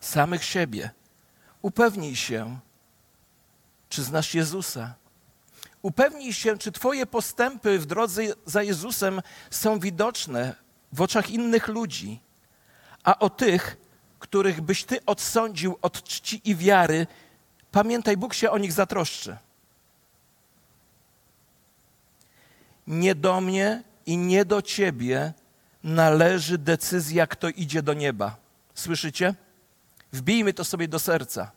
Samych 0.00 0.44
siebie. 0.44 0.90
Upewnij 1.62 2.16
się, 2.16 2.58
czy 3.88 4.02
znasz 4.02 4.34
Jezusa 4.34 4.94
Upewnij 5.86 6.32
się, 6.32 6.58
czy 6.58 6.72
Twoje 6.72 7.06
postępy 7.06 7.78
w 7.78 7.86
drodze 7.86 8.22
za 8.46 8.62
Jezusem 8.62 9.22
są 9.50 9.78
widoczne 9.78 10.54
w 10.92 11.00
oczach 11.00 11.30
innych 11.30 11.68
ludzi, 11.68 12.20
a 13.04 13.18
o 13.18 13.30
tych, 13.30 13.76
których 14.18 14.60
byś 14.60 14.84
Ty 14.84 15.04
odsądził 15.04 15.78
od 15.82 16.02
czci 16.02 16.40
i 16.44 16.56
wiary, 16.56 17.06
pamiętaj, 17.72 18.16
Bóg 18.16 18.34
się 18.34 18.50
o 18.50 18.58
nich 18.58 18.72
zatroszczy. 18.72 19.36
Nie 22.86 23.14
do 23.14 23.40
mnie 23.40 23.82
i 24.06 24.16
nie 24.16 24.44
do 24.44 24.62
Ciebie 24.62 25.32
należy 25.84 26.58
decyzja, 26.58 27.26
kto 27.26 27.48
idzie 27.48 27.82
do 27.82 27.94
nieba. 27.94 28.36
Słyszycie? 28.74 29.34
Wbijmy 30.12 30.52
to 30.52 30.64
sobie 30.64 30.88
do 30.88 30.98
serca. 30.98 31.50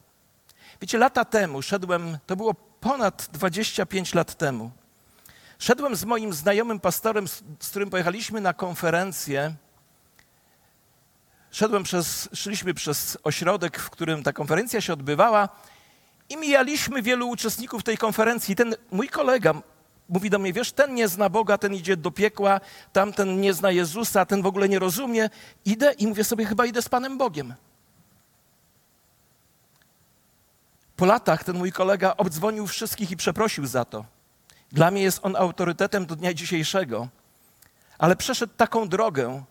Wiecie, 0.82 0.98
lata 0.98 1.26
temu 1.26 1.62
szedłem, 1.62 2.18
to 2.26 2.36
było 2.36 2.69
ponad 2.82 3.28
25 3.32 4.14
lat 4.14 4.36
temu. 4.36 4.72
Szedłem 5.60 5.96
z 5.96 6.06
moim 6.06 6.34
znajomym 6.34 6.80
pastorem, 6.80 7.28
z 7.60 7.70
którym 7.70 7.90
pojechaliśmy 7.90 8.42
na 8.42 8.54
konferencję. 8.54 9.54
Szedłem 11.52 11.84
przez, 11.84 12.30
szliśmy 12.34 12.74
przez 12.74 13.18
ośrodek, 13.24 13.80
w 13.80 13.90
którym 13.90 14.24
ta 14.24 14.34
konferencja 14.34 14.82
się 14.82 14.94
odbywała 14.94 15.50
i 16.30 16.38
mijaliśmy 16.38 17.02
wielu 17.02 17.30
uczestników 17.30 17.84
tej 17.84 17.98
konferencji. 17.98 18.56
Ten 18.56 18.76
mój 18.92 19.10
kolega 19.10 19.54
mówi 20.10 20.30
do 20.30 20.40
mnie, 20.40 20.54
wiesz, 20.54 20.72
ten 20.72 20.96
nie 20.96 21.08
zna 21.08 21.30
Boga, 21.30 21.58
ten 21.58 21.74
idzie 21.74 21.98
do 21.98 22.12
piekła, 22.12 22.62
tamten 22.94 23.42
nie 23.42 23.54
zna 23.54 23.72
Jezusa, 23.72 24.26
ten 24.26 24.42
w 24.42 24.46
ogóle 24.46 24.70
nie 24.70 24.80
rozumie. 24.80 25.30
Idę 25.66 25.94
i 25.94 26.08
mówię 26.08 26.24
sobie, 26.24 26.46
chyba 26.46 26.66
idę 26.66 26.82
z 26.82 26.90
Panem 26.90 27.18
Bogiem. 27.18 27.54
Po 31.00 31.06
latach 31.06 31.44
ten 31.44 31.58
mój 31.58 31.72
kolega 31.72 32.14
obdzwonił 32.18 32.68
wszystkich 32.68 33.12
i 33.12 33.18
przeprosił 33.18 33.68
za 33.68 33.86
to. 33.86 34.06
Dla 34.72 34.92
mnie 34.92 35.02
jest 35.02 35.20
on 35.24 35.36
autorytetem 35.36 36.06
do 36.06 36.16
dnia 36.16 36.34
dzisiejszego, 36.34 37.08
ale 37.98 38.16
przeszedł 38.16 38.54
taką 38.58 38.90
drogę 38.90 39.44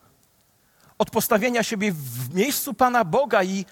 od 0.98 1.10
postawienia 1.10 1.62
siebie 1.62 1.92
w 1.92 2.34
miejscu 2.34 2.74
Pana 2.74 3.04
Boga 3.04 3.42
i 3.42 3.66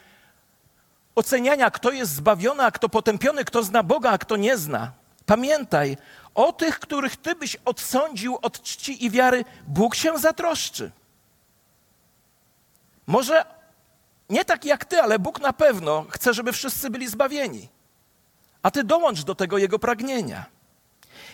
oceniania, 1.14 1.70
kto 1.70 1.90
jest 1.90 2.12
zbawiony, 2.12 2.64
a 2.64 2.70
kto 2.70 2.88
potępiony, 2.88 3.44
kto 3.44 3.62
zna 3.62 3.82
Boga, 3.82 4.10
a 4.10 4.18
kto 4.18 4.36
nie 4.36 4.58
zna. 4.58 4.92
Pamiętaj, 5.26 5.96
o 6.34 6.52
tych, 6.52 6.78
których 6.78 7.16
ty 7.16 7.34
byś 7.34 7.56
odsądził 7.64 8.38
od 8.42 8.62
czci 8.62 9.04
i 9.04 9.10
wiary, 9.10 9.44
Bóg 9.66 9.94
się 9.94 10.18
zatroszczy. 10.18 10.90
Może 13.06 13.55
nie 14.30 14.44
tak 14.44 14.64
jak 14.64 14.84
ty, 14.84 15.02
ale 15.02 15.18
Bóg 15.18 15.40
na 15.40 15.52
pewno 15.52 16.06
chce, 16.10 16.34
żeby 16.34 16.52
wszyscy 16.52 16.90
byli 16.90 17.08
zbawieni. 17.08 17.68
A 18.62 18.70
ty 18.70 18.84
dołącz 18.84 19.24
do 19.24 19.34
tego 19.34 19.58
jego 19.58 19.78
pragnienia. 19.78 20.46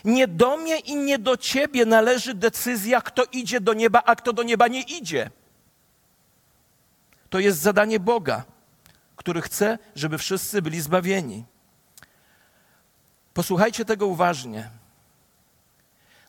Nie 0.05 0.27
do 0.27 0.57
mnie 0.57 0.79
i 0.79 0.95
nie 0.95 1.19
do 1.19 1.37
ciebie 1.37 1.85
należy 1.85 2.33
decyzja, 2.33 3.01
kto 3.01 3.23
idzie 3.31 3.61
do 3.61 3.73
nieba, 3.73 4.01
a 4.05 4.15
kto 4.15 4.33
do 4.33 4.43
nieba 4.43 4.67
nie 4.67 4.81
idzie. 4.81 5.29
To 7.29 7.39
jest 7.39 7.59
zadanie 7.59 7.99
Boga, 7.99 8.43
który 9.15 9.41
chce, 9.41 9.79
żeby 9.95 10.17
wszyscy 10.17 10.61
byli 10.61 10.81
zbawieni. 10.81 11.45
Posłuchajcie 13.33 13.85
tego 13.85 14.07
uważnie. 14.07 14.69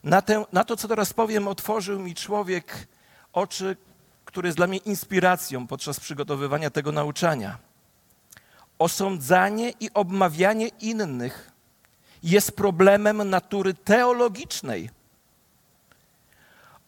Na, 0.03 0.21
tę, 0.21 0.45
na 0.51 0.63
to, 0.63 0.77
co 0.77 0.87
teraz 0.87 1.13
powiem, 1.13 1.47
otworzył 1.47 1.99
mi 1.99 2.15
człowiek 2.15 2.87
oczy, 3.33 3.77
który 4.35 4.47
jest 4.47 4.57
dla 4.57 4.67
mnie 4.67 4.77
inspiracją 4.77 5.67
podczas 5.67 5.99
przygotowywania 5.99 6.69
tego 6.69 6.91
nauczania. 6.91 7.57
Osądzanie 8.79 9.73
i 9.79 9.89
obmawianie 9.93 10.67
innych 10.67 11.51
jest 12.23 12.51
problemem 12.51 13.29
natury 13.29 13.73
teologicznej. 13.73 14.89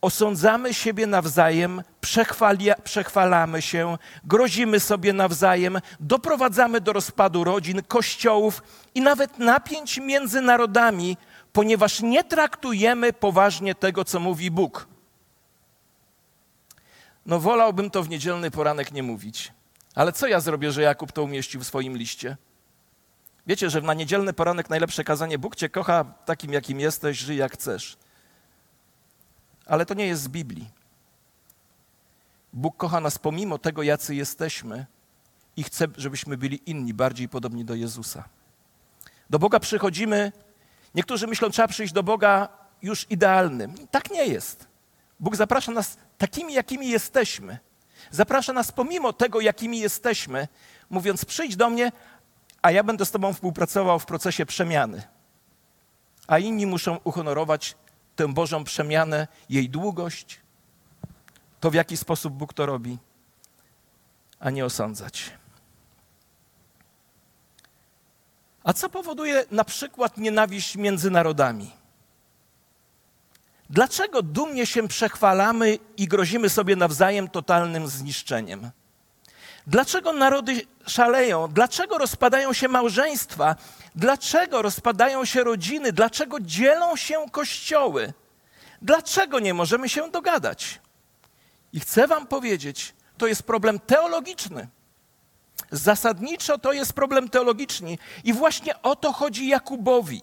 Osądzamy 0.02 0.74
siebie 0.74 1.08
nawzajem, 1.08 1.84
przechwalamy 2.84 3.62
się, 3.62 3.98
grozimy 4.24 4.80
sobie 4.80 5.14
nawzajem, 5.14 5.80
doprowadzamy 6.00 6.82
do 6.82 6.94
rozpadu 6.94 7.44
rodzin, 7.44 7.82
kościołów 7.88 8.64
i 8.96 9.02
nawet 9.02 9.40
napięć 9.40 9.98
między 9.98 10.42
narodami, 10.42 11.18
ponieważ 11.54 12.02
nie 12.02 12.24
traktujemy 12.24 13.14
poważnie 13.14 13.76
tego, 13.76 14.06
co 14.06 14.20
mówi 14.20 14.52
Bóg. 14.52 14.97
No, 17.28 17.40
wolałbym 17.40 17.90
to 17.90 18.04
w 18.04 18.10
niedzielny 18.10 18.52
poranek 18.52 18.92
nie 18.92 19.04
mówić. 19.04 19.54
Ale 19.96 20.12
co 20.12 20.28
ja 20.28 20.40
zrobię, 20.40 20.72
że 20.72 20.82
Jakub 20.82 21.12
to 21.12 21.24
umieścił 21.24 21.62
w 21.62 21.68
swoim 21.68 21.98
liście? 21.98 22.38
Wiecie, 23.48 23.70
że 23.70 23.82
na 23.82 23.94
niedzielny 23.94 24.34
poranek 24.34 24.70
najlepsze 24.70 25.04
kazanie 25.04 25.40
Bóg 25.40 25.56
cię 25.56 25.70
kocha 25.70 26.04
takim, 26.04 26.54
jakim 26.54 26.80
jesteś, 26.80 27.18
żyj 27.18 27.38
jak 27.38 27.54
chcesz. 27.54 27.98
Ale 29.66 29.86
to 29.86 29.94
nie 29.94 30.08
jest 30.08 30.22
z 30.22 30.28
Biblii. 30.28 30.70
Bóg 32.54 32.78
kocha 32.78 33.00
nas 33.00 33.18
pomimo 33.18 33.58
tego, 33.58 33.84
jacy 33.84 34.16
jesteśmy 34.16 34.86
i 35.58 35.64
chce, 35.64 35.88
żebyśmy 35.98 36.38
byli 36.38 36.62
inni, 36.66 36.94
bardziej 36.94 37.30
podobni 37.30 37.66
do 37.66 37.76
Jezusa. 37.76 38.24
Do 39.30 39.40
Boga 39.40 39.60
przychodzimy, 39.60 40.32
niektórzy 40.96 41.28
myślą, 41.28 41.50
trzeba 41.50 41.68
przyjść 41.68 41.94
do 41.94 42.04
Boga 42.04 42.50
już 42.82 43.06
idealnym. 43.10 43.76
Tak 43.92 44.12
nie 44.12 44.26
jest. 44.26 44.68
Bóg 45.20 45.36
zaprasza 45.36 45.72
nas 45.72 45.98
takimi, 46.18 46.54
jakimi 46.54 46.90
jesteśmy. 46.90 47.58
Zaprasza 48.12 48.54
nas 48.54 48.72
pomimo 48.72 49.14
tego, 49.14 49.42
jakimi 49.42 49.80
jesteśmy, 49.80 50.48
mówiąc: 50.90 51.26
przyjdź 51.26 51.56
do 51.56 51.70
mnie, 51.70 51.92
a 52.62 52.72
ja 52.72 52.84
będę 52.84 53.06
z 53.06 53.12
Tobą 53.12 53.34
współpracował 53.34 54.00
w 54.00 54.06
procesie 54.06 54.46
przemiany. 54.46 55.04
A 56.28 56.40
inni 56.40 56.66
muszą 56.66 56.98
uhonorować 57.04 57.76
tę 58.16 58.28
Bożą 58.34 58.64
przemianę, 58.64 59.28
jej 59.50 59.70
długość, 59.70 60.40
to 61.60 61.72
w 61.72 61.74
jaki 61.74 61.98
sposób 61.98 62.34
Bóg 62.34 62.54
to 62.54 62.66
robi, 62.66 62.98
a 64.40 64.50
nie 64.50 64.66
osądzać. 64.66 65.32
A 68.64 68.74
co 68.74 68.90
powoduje 68.90 69.46
na 69.52 69.64
przykład 69.64 70.18
nienawiść 70.18 70.76
między 70.76 71.12
narodami? 71.12 71.72
Dlaczego 73.70 74.22
dumnie 74.22 74.66
się 74.66 74.88
przechwalamy 74.88 75.78
i 75.98 76.08
grozimy 76.08 76.50
sobie 76.50 76.76
nawzajem 76.76 77.28
totalnym 77.28 77.88
zniszczeniem? 77.88 78.72
Dlaczego 79.68 80.14
narody 80.14 80.62
szaleją? 80.88 81.48
Dlaczego 81.48 81.98
rozpadają 81.98 82.54
się 82.54 82.68
małżeństwa? 82.68 83.56
Dlaczego 83.96 84.62
rozpadają 84.62 85.26
się 85.26 85.44
rodziny? 85.44 85.92
Dlaczego 85.92 86.40
dzielą 86.40 86.96
się 86.96 87.26
kościoły? 87.32 88.14
Dlaczego 88.82 89.40
nie 89.40 89.54
możemy 89.54 89.90
się 89.90 90.12
dogadać? 90.12 90.80
I 91.74 91.80
chcę 91.80 92.08
Wam 92.08 92.28
powiedzieć, 92.28 92.94
to 93.18 93.28
jest 93.28 93.44
problem 93.44 93.80
teologiczny. 93.80 94.68
Zasadniczo 95.72 96.58
to 96.58 96.74
jest 96.74 96.94
problem 96.94 97.30
teologiczny. 97.30 97.98
I 98.24 98.34
właśnie 98.34 98.82
o 98.82 98.96
to 98.96 99.14
chodzi 99.14 99.48
Jakubowi. 99.48 100.22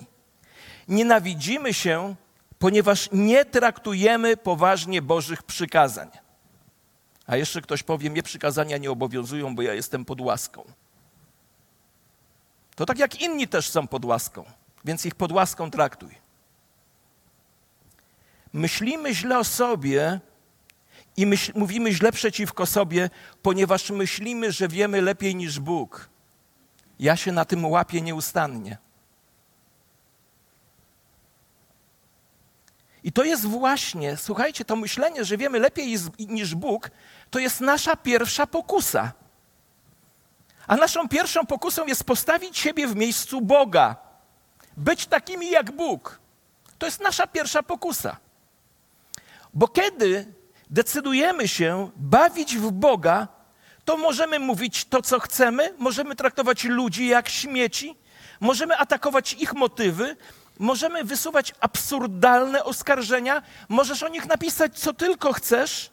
Nienawidzimy 0.89 1.75
się, 1.75 2.15
ponieważ 2.59 3.09
nie 3.13 3.45
traktujemy 3.45 4.37
poważnie 4.37 5.03
Bożych 5.03 5.43
przykazań. 5.43 6.11
A 7.27 7.37
jeszcze 7.37 7.63
ktoś 7.63 7.83
powie, 7.83 8.11
mnie 8.11 8.23
przykazania 8.23 8.79
nie 8.79 8.91
obowiązują, 8.91 9.55
bo 9.55 9.63
ja 9.63 9.75
jestem 9.75 10.05
pod 10.05 10.21
łaską. 10.21 10.65
To 12.75 12.87
tak 12.87 12.99
jak 12.99 13.21
inni 13.21 13.49
też 13.49 13.71
są 13.71 13.87
pod 13.87 14.05
łaską, 14.05 14.45
więc 14.85 15.07
ich 15.07 15.15
pod 15.15 15.33
łaską 15.33 15.71
traktuj. 15.71 16.15
Myślimy 18.53 19.15
źle 19.15 19.39
o 19.39 19.45
sobie 19.45 20.21
i 21.17 21.27
myśl, 21.27 21.53
mówimy 21.55 21.93
źle 21.93 22.13
przeciwko 22.13 22.67
sobie, 22.67 23.11
ponieważ 23.43 23.91
myślimy, 23.91 24.53
że 24.53 24.69
wiemy 24.69 25.03
lepiej 25.03 25.35
niż 25.37 25.61
Bóg. 25.61 26.09
Ja 26.99 27.17
się 27.17 27.33
na 27.33 27.45
tym 27.45 27.65
łapię 27.65 28.01
nieustannie. 28.01 28.79
I 33.05 33.13
to 33.13 33.25
jest 33.25 33.47
właśnie, 33.47 34.17
słuchajcie, 34.17 34.65
to 34.65 34.77
myślenie, 34.77 35.25
że 35.25 35.37
wiemy 35.37 35.59
lepiej 35.59 35.97
niż 36.19 36.55
Bóg, 36.55 36.91
to 37.31 37.39
jest 37.39 37.61
nasza 37.61 37.97
pierwsza 37.97 38.47
pokusa. 38.47 39.13
A 40.67 40.77
naszą 40.77 41.09
pierwszą 41.09 41.47
pokusą 41.47 41.87
jest 41.87 42.05
postawić 42.05 42.59
siebie 42.59 42.87
w 42.87 42.97
miejscu 42.97 43.41
Boga. 43.41 43.97
Być 44.77 45.07
takimi 45.07 45.51
jak 45.51 45.73
Bóg. 45.73 46.19
To 46.79 46.87
jest 46.87 47.01
nasza 47.01 47.27
pierwsza 47.27 47.63
pokusa. 47.63 48.17
Bo 49.55 49.69
kiedy 49.69 50.27
decydujemy 50.71 51.49
się 51.49 51.91
bawić 51.97 52.57
w 52.57 52.71
Boga, 52.71 53.29
to 53.85 53.97
możemy 53.97 54.39
mówić 54.39 54.85
to, 54.85 55.03
co 55.03 55.21
chcemy, 55.21 55.75
możemy 55.79 56.17
traktować 56.17 56.65
ludzi 56.65 57.07
jak 57.07 57.29
śmieci, 57.29 57.97
możemy 58.41 58.77
atakować 58.77 59.33
ich 59.33 59.55
motywy, 59.55 60.17
możemy 60.59 61.05
wysuwać 61.05 61.55
absurdalne 61.61 62.65
oskarżenia, 62.65 63.43
możesz 63.69 64.03
o 64.03 64.09
nich 64.09 64.27
napisać, 64.27 64.79
co 64.79 64.93
tylko 64.93 65.33
chcesz. 65.33 65.91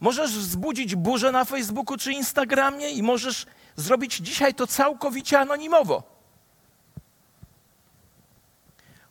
Możesz 0.00 0.38
wzbudzić 0.38 0.94
burzę 0.94 1.32
na 1.32 1.44
Facebooku 1.44 1.96
czy 1.96 2.12
Instagramie 2.12 2.90
i 2.90 3.02
możesz 3.02 3.46
zrobić 3.76 4.16
dzisiaj 4.16 4.54
to 4.54 4.66
całkowicie 4.66 5.40
anonimowo. 5.40 6.02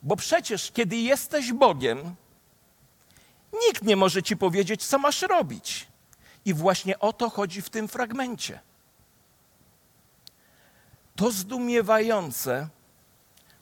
Bo 0.04 0.16
przecież, 0.16 0.72
kiedy 0.72 0.96
jesteś 0.96 1.54
Bogiem, 1.54 2.16
nikt 3.68 3.84
nie 3.84 3.96
może 3.96 4.24
ci 4.24 4.38
powiedzieć, 4.38 4.86
co 4.86 4.98
masz 4.98 5.22
robić. 5.22 5.88
I 6.46 6.54
właśnie 6.54 7.00
o 7.00 7.14
to 7.14 7.30
chodzi 7.30 7.62
w 7.62 7.70
tym 7.70 7.88
fragmencie. 7.88 8.60
To 11.16 11.32
zdumiewające, 11.32 12.68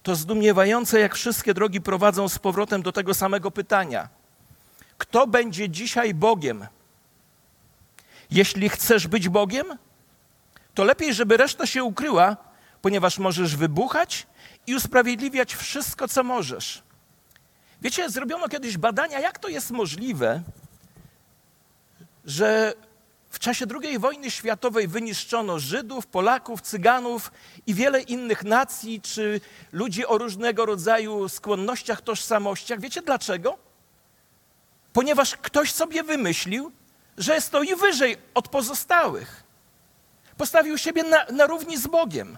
to 0.08 0.16
zdumiewające, 0.16 1.00
jak 1.00 1.16
wszystkie 1.16 1.54
drogi 1.54 1.82
prowadzą 1.82 2.30
z 2.30 2.40
powrotem 2.40 2.82
do 2.82 2.92
tego 2.92 3.14
samego 3.14 3.52
pytania. 3.52 4.10
Kto 4.98 5.28
będzie 5.28 5.70
dzisiaj 5.70 6.14
Bogiem? 6.14 6.68
Jeśli 8.32 8.70
chcesz 8.70 9.08
być 9.08 9.30
Bogiem, 9.30 9.66
to 10.74 10.84
lepiej, 10.84 11.14
żeby 11.14 11.38
reszta 11.38 11.68
się 11.68 11.84
ukryła, 11.84 12.38
ponieważ 12.82 13.20
możesz 13.20 13.56
wybuchać 13.56 14.28
i 14.68 14.76
usprawiedliwiać 14.76 15.56
wszystko, 15.56 16.08
co 16.08 16.24
możesz. 16.24 16.84
Wiecie, 17.82 18.10
zrobiono 18.10 18.48
kiedyś 18.48 18.78
badania, 18.78 19.20
jak 19.20 19.40
to 19.40 19.48
jest 19.48 19.72
możliwe, 19.72 20.42
że 22.26 22.74
w 23.30 23.40
czasie 23.40 23.66
II 23.84 24.00
wojny 24.00 24.32
światowej 24.32 24.88
wyniszczono 24.88 25.60
Żydów, 25.60 26.08
Polaków, 26.08 26.62
Cyganów 26.62 27.32
i 27.68 27.74
wiele 27.74 28.02
innych 28.02 28.44
nacji 28.44 29.02
czy 29.02 29.42
ludzi 29.72 30.06
o 30.06 30.18
różnego 30.18 30.66
rodzaju 30.66 31.30
skłonnościach, 31.30 32.02
tożsamościach. 32.02 32.80
Wiecie 32.80 33.02
dlaczego? 33.02 33.58
Ponieważ 34.94 35.36
ktoś 35.36 35.74
sobie 35.74 36.04
wymyślił, 36.04 36.72
że 37.18 37.42
stoi 37.42 37.76
wyżej 37.76 38.18
od 38.34 38.48
pozostałych. 38.48 39.44
Postawił 40.38 40.78
siebie 40.78 41.04
na, 41.04 41.26
na 41.26 41.46
równi 41.46 41.78
z 41.78 41.88
Bogiem. 41.88 42.38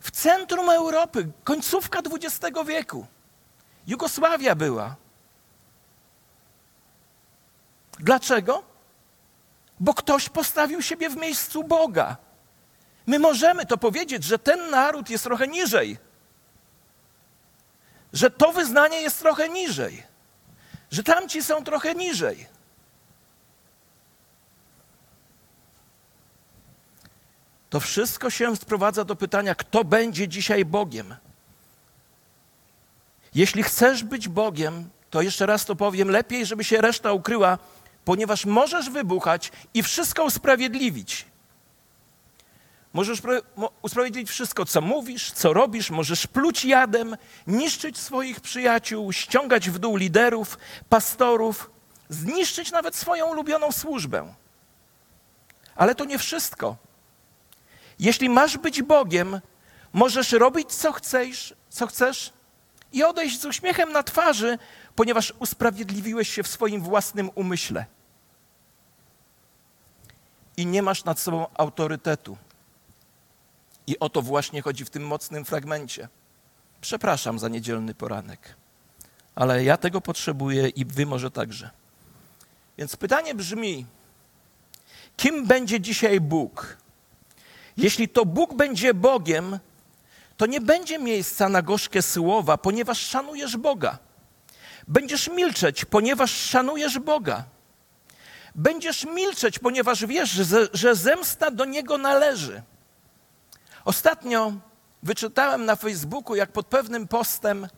W 0.00 0.10
centrum 0.10 0.70
Europy, 0.70 1.28
końcówka 1.44 1.98
XX 1.98 2.58
wieku, 2.66 3.06
Jugosławia 3.86 4.54
była. 4.54 4.96
Dlaczego? 7.98 8.71
Bo 9.82 9.94
ktoś 9.94 10.28
postawił 10.28 10.82
siebie 10.82 11.10
w 11.10 11.16
miejscu 11.16 11.64
Boga. 11.64 12.16
My 13.06 13.18
możemy 13.18 13.66
to 13.66 13.78
powiedzieć, 13.78 14.24
że 14.24 14.38
ten 14.38 14.70
naród 14.70 15.10
jest 15.10 15.24
trochę 15.24 15.48
niżej, 15.48 15.98
że 18.12 18.30
to 18.30 18.52
wyznanie 18.52 19.00
jest 19.00 19.18
trochę 19.18 19.48
niżej, 19.48 20.02
że 20.90 21.02
tamci 21.02 21.42
są 21.42 21.64
trochę 21.64 21.94
niżej. 21.94 22.46
To 27.70 27.80
wszystko 27.80 28.30
się 28.30 28.56
sprowadza 28.56 29.04
do 29.04 29.16
pytania, 29.16 29.54
kto 29.54 29.84
będzie 29.84 30.28
dzisiaj 30.28 30.64
Bogiem. 30.64 31.14
Jeśli 33.34 33.62
chcesz 33.62 34.04
być 34.04 34.28
Bogiem, 34.28 34.90
to 35.10 35.22
jeszcze 35.22 35.46
raz 35.46 35.64
to 35.64 35.76
powiem, 35.76 36.10
lepiej, 36.10 36.46
żeby 36.46 36.64
się 36.64 36.80
reszta 36.80 37.12
ukryła, 37.12 37.58
ponieważ 38.04 38.46
możesz 38.46 38.90
wybuchać 38.90 39.52
i 39.74 39.82
wszystko 39.82 40.24
usprawiedliwić. 40.24 41.26
Możesz 42.92 43.22
usprawiedliwić 43.82 44.30
wszystko, 44.30 44.64
co 44.64 44.80
mówisz, 44.80 45.32
co 45.32 45.52
robisz, 45.52 45.90
możesz 45.90 46.26
pluć 46.26 46.64
jadem, 46.64 47.16
niszczyć 47.46 47.98
swoich 47.98 48.40
przyjaciół, 48.40 49.12
ściągać 49.12 49.70
w 49.70 49.78
dół 49.78 49.96
liderów, 49.96 50.58
pastorów, 50.88 51.70
zniszczyć 52.08 52.72
nawet 52.72 52.96
swoją 52.96 53.26
ulubioną 53.26 53.72
służbę. 53.72 54.34
Ale 55.76 55.94
to 55.94 56.04
nie 56.04 56.18
wszystko. 56.18 56.76
Jeśli 57.98 58.28
masz 58.28 58.58
być 58.58 58.82
Bogiem, 58.82 59.40
możesz 59.92 60.32
robić 60.32 60.74
co 60.74 60.92
chcesz, 60.92 61.54
co 61.68 61.86
chcesz 61.86 62.32
i 62.92 63.04
odejść 63.04 63.40
z 63.40 63.44
uśmiechem 63.44 63.92
na 63.92 64.02
twarzy, 64.02 64.58
ponieważ 64.96 65.34
usprawiedliwiłeś 65.38 66.28
się 66.28 66.42
w 66.42 66.48
swoim 66.48 66.82
własnym 66.82 67.30
umyśle. 67.34 67.86
I 70.56 70.66
nie 70.66 70.82
masz 70.82 71.04
nad 71.04 71.20
sobą 71.20 71.46
autorytetu. 71.54 72.36
I 73.86 73.98
o 73.98 74.08
to 74.08 74.22
właśnie 74.22 74.62
chodzi 74.62 74.84
w 74.84 74.90
tym 74.90 75.06
mocnym 75.06 75.44
fragmencie. 75.44 76.08
Przepraszam 76.80 77.38
za 77.38 77.48
niedzielny 77.48 77.94
poranek, 77.94 78.56
ale 79.34 79.64
ja 79.64 79.76
tego 79.76 80.00
potrzebuję 80.00 80.68
i 80.68 80.84
wy 80.84 81.06
może 81.06 81.30
także. 81.30 81.70
Więc 82.78 82.96
pytanie 82.96 83.34
brzmi: 83.34 83.86
kim 85.16 85.46
będzie 85.46 85.80
dzisiaj 85.80 86.20
Bóg? 86.20 86.76
Jeśli 87.76 88.08
to 88.08 88.26
Bóg 88.26 88.54
będzie 88.54 88.94
Bogiem, 88.94 89.58
to 90.36 90.46
nie 90.46 90.60
będzie 90.60 90.98
miejsca 90.98 91.48
na 91.48 91.62
gorzkie 91.62 92.02
słowa, 92.02 92.58
ponieważ 92.58 92.98
szanujesz 92.98 93.56
Boga. 93.56 93.98
Będziesz 94.88 95.28
milczeć, 95.28 95.84
ponieważ 95.84 96.30
szanujesz 96.30 96.98
Boga. 96.98 97.44
Będziesz 98.54 99.04
milczeć, 99.04 99.58
ponieważ 99.58 100.06
wiesz, 100.06 100.30
że, 100.72 100.94
zemsta 100.94 101.50
do 101.50 101.64
Niego 101.64 101.98
należy. 101.98 102.62
Ostatnio 103.84 104.52
wyczytałem 105.02 105.64
na 105.64 105.76
Facebooku, 105.76 106.36
jak 106.36 106.52
pod 106.52 106.66
pewnym 106.66 107.08
postem 107.08 107.68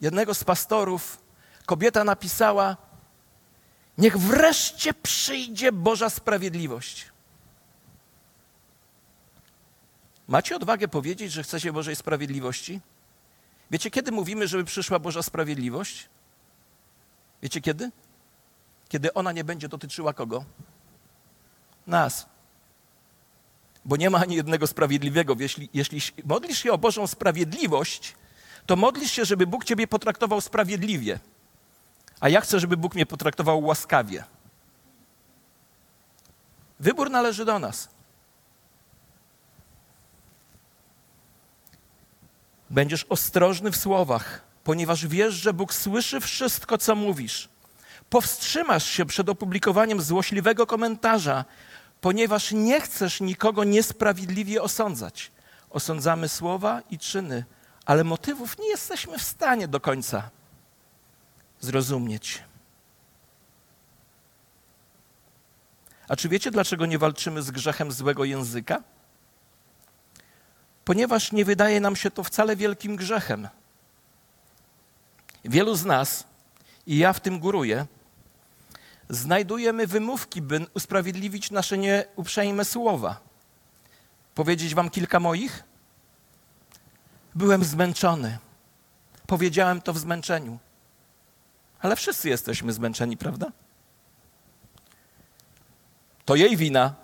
jednego 0.00 0.34
z 0.34 0.44
pastorów 0.44 1.18
kobieta 1.66 2.04
napisała: 2.04 2.76
Niech 3.98 4.18
wreszcie 4.18 4.94
przyjdzie 4.94 5.72
Boża 5.72 6.10
sprawiedliwość. 6.10 7.08
Macie 10.28 10.56
odwagę 10.56 10.88
powiedzieć, 10.88 11.32
że 11.32 11.42
chcecie 11.42 11.72
Bożej 11.72 11.96
sprawiedliwości? 11.96 12.80
Wiecie, 13.70 13.90
kiedy 13.90 14.12
mówimy, 14.12 14.48
żeby 14.48 14.64
przyszła 14.64 14.98
Boża 14.98 15.22
sprawiedliwość? 15.22 16.08
Wiecie 17.42 17.60
kiedy? 17.60 17.90
Kiedy 18.88 19.14
ona 19.14 19.32
nie 19.32 19.44
będzie 19.44 19.68
dotyczyła 19.68 20.12
kogo? 20.12 20.44
Nas. 21.86 22.26
Bo 23.84 23.96
nie 23.96 24.10
ma 24.10 24.18
ani 24.18 24.36
jednego 24.36 24.66
sprawiedliwego. 24.66 25.34
Jeśli, 25.38 25.68
jeśli 25.74 26.00
modlisz 26.24 26.58
się 26.58 26.72
o 26.72 26.78
Bożą 26.78 27.06
sprawiedliwość, 27.06 28.14
to 28.66 28.76
modlisz 28.76 29.12
się, 29.12 29.24
żeby 29.24 29.46
Bóg 29.46 29.64
ciebie 29.64 29.86
potraktował 29.86 30.40
sprawiedliwie. 30.40 31.18
A 32.20 32.28
ja 32.28 32.40
chcę, 32.40 32.60
żeby 32.60 32.76
Bóg 32.76 32.94
mnie 32.94 33.06
potraktował 33.06 33.64
łaskawie. 33.64 34.24
Wybór 36.80 37.10
należy 37.10 37.44
do 37.44 37.58
nas. 37.58 37.88
Będziesz 42.70 43.04
ostrożny 43.08 43.70
w 43.70 43.76
słowach, 43.76 44.42
ponieważ 44.64 45.06
wiesz, 45.06 45.34
że 45.34 45.52
Bóg 45.52 45.74
słyszy 45.74 46.20
wszystko, 46.20 46.78
co 46.78 46.94
mówisz. 46.94 47.48
Powstrzymasz 48.10 48.86
się 48.86 49.06
przed 49.06 49.28
opublikowaniem 49.28 50.00
złośliwego 50.00 50.66
komentarza, 50.66 51.44
ponieważ 52.00 52.52
nie 52.52 52.80
chcesz 52.80 53.20
nikogo 53.20 53.64
niesprawiedliwie 53.64 54.62
osądzać. 54.62 55.30
Osądzamy 55.70 56.28
słowa 56.28 56.82
i 56.90 56.98
czyny, 56.98 57.44
ale 57.86 58.04
motywów 58.04 58.58
nie 58.58 58.68
jesteśmy 58.68 59.18
w 59.18 59.22
stanie 59.22 59.68
do 59.68 59.80
końca 59.80 60.30
zrozumieć. 61.60 62.42
A 66.08 66.16
czy 66.16 66.28
wiecie, 66.28 66.50
dlaczego 66.50 66.86
nie 66.86 66.98
walczymy 66.98 67.42
z 67.42 67.50
grzechem 67.50 67.92
złego 67.92 68.24
języka? 68.24 68.82
Ponieważ 70.88 71.32
nie 71.32 71.44
wydaje 71.44 71.80
nam 71.80 71.96
się 71.96 72.10
to 72.10 72.24
wcale 72.24 72.56
wielkim 72.56 72.96
grzechem. 72.96 73.48
Wielu 75.44 75.74
z 75.74 75.84
nas, 75.84 76.24
i 76.86 76.98
ja 76.98 77.12
w 77.12 77.20
tym 77.20 77.38
góruję, 77.38 77.86
znajdujemy 79.08 79.86
wymówki, 79.86 80.42
by 80.42 80.66
usprawiedliwić 80.74 81.50
nasze 81.50 81.78
nieuprzejme 81.78 82.64
słowa. 82.64 83.20
Powiedzieć 84.34 84.74
wam 84.74 84.90
kilka 84.90 85.20
moich? 85.20 85.64
Byłem 87.34 87.64
zmęczony. 87.64 88.38
Powiedziałem 89.26 89.80
to 89.80 89.92
w 89.92 89.98
zmęczeniu. 89.98 90.58
Ale 91.80 91.96
wszyscy 91.96 92.28
jesteśmy 92.28 92.72
zmęczeni, 92.72 93.16
prawda? 93.16 93.52
To 96.24 96.36
jej 96.36 96.56
wina, 96.56 96.94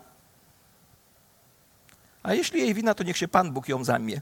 a 2.24 2.34
jeśli 2.34 2.60
jej 2.60 2.74
wina, 2.74 2.94
to 2.94 3.04
niech 3.04 3.16
się 3.16 3.28
Pan 3.28 3.52
Bóg 3.52 3.68
ją 3.68 3.84
zajmie. 3.84 4.20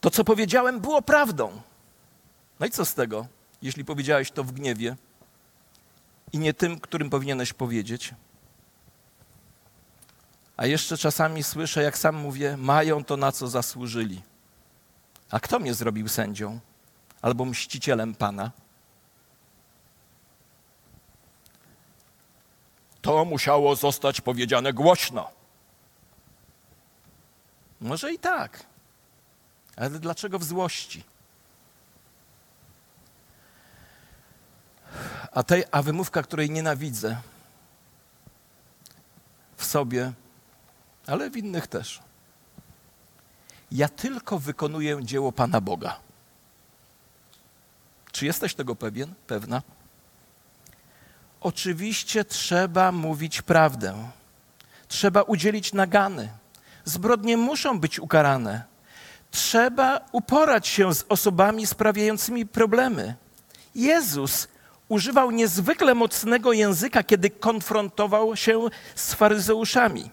To, 0.00 0.10
co 0.10 0.24
powiedziałem, 0.24 0.80
było 0.80 1.02
prawdą. 1.02 1.60
No 2.60 2.66
i 2.66 2.70
co 2.70 2.84
z 2.84 2.94
tego, 2.94 3.26
jeśli 3.62 3.84
powiedziałeś 3.84 4.30
to 4.30 4.44
w 4.44 4.52
gniewie 4.52 4.96
i 6.32 6.38
nie 6.38 6.54
tym, 6.54 6.80
którym 6.80 7.10
powinieneś 7.10 7.52
powiedzieć? 7.52 8.14
A 10.56 10.66
jeszcze 10.66 10.96
czasami 10.96 11.42
słyszę, 11.42 11.82
jak 11.82 11.98
sam 11.98 12.16
mówię, 12.16 12.56
mają 12.56 13.04
to 13.04 13.16
na 13.16 13.32
co 13.32 13.48
zasłużyli. 13.48 14.22
A 15.30 15.40
kto 15.40 15.58
mnie 15.58 15.74
zrobił 15.74 16.08
sędzią 16.08 16.60
albo 17.22 17.44
mścicielem 17.44 18.14
Pana? 18.14 18.50
To 23.06 23.24
musiało 23.24 23.76
zostać 23.76 24.20
powiedziane 24.20 24.72
głośno. 24.72 25.30
Może 27.80 28.12
i 28.12 28.18
tak, 28.18 28.66
ale 29.76 29.90
dlaczego 29.90 30.38
w 30.38 30.44
złości? 30.44 31.04
A, 35.32 35.42
tej, 35.42 35.64
a 35.70 35.82
wymówka, 35.82 36.22
której 36.22 36.50
nienawidzę 36.50 37.16
w 39.56 39.64
sobie, 39.64 40.12
ale 41.06 41.30
w 41.30 41.36
innych 41.36 41.66
też. 41.66 42.02
Ja 43.72 43.88
tylko 43.88 44.38
wykonuję 44.38 45.04
dzieło 45.04 45.32
Pana 45.32 45.60
Boga. 45.60 46.00
Czy 48.12 48.26
jesteś 48.26 48.54
tego 48.54 48.76
pewien, 48.76 49.14
pewna? 49.26 49.62
Oczywiście 51.40 52.24
trzeba 52.24 52.92
mówić 52.92 53.42
prawdę. 53.42 53.94
Trzeba 54.88 55.22
udzielić 55.22 55.72
nagany. 55.72 56.28
Zbrodnie 56.84 57.36
muszą 57.36 57.80
być 57.80 58.00
ukarane. 58.00 58.64
Trzeba 59.30 60.00
uporać 60.12 60.68
się 60.68 60.94
z 60.94 61.04
osobami 61.08 61.66
sprawiającymi 61.66 62.46
problemy. 62.46 63.14
Jezus 63.74 64.48
używał 64.88 65.30
niezwykle 65.30 65.94
mocnego 65.94 66.52
języka, 66.52 67.02
kiedy 67.02 67.30
konfrontował 67.30 68.36
się 68.36 68.68
z 68.94 69.14
faryzeuszami. 69.14 70.10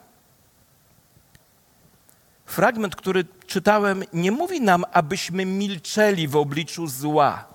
Fragment, 2.45 2.95
który 2.95 3.25
czytałem, 3.47 4.03
nie 4.13 4.31
mówi 4.31 4.62
nam, 4.62 4.86
abyśmy 4.91 5.45
milczeli 5.45 6.27
w 6.27 6.36
obliczu 6.36 6.88
zła. 6.88 7.52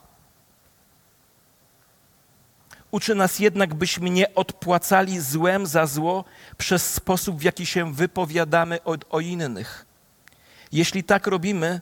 Uczy 2.91 3.15
nas 3.15 3.39
jednak, 3.39 3.75
byśmy 3.75 4.11
nie 4.11 4.35
odpłacali 4.35 5.21
złem 5.21 5.67
za 5.67 5.87
zło 5.87 6.25
przez 6.59 6.95
sposób, 6.95 7.39
w 7.39 7.43
jaki 7.43 7.67
się 7.67 7.95
wypowiadamy 7.95 8.79
o, 8.85 8.97
o 9.11 9.21
innych. 9.21 9.87
Jeśli 10.73 11.05
tak 11.05 11.27
robimy, 11.27 11.81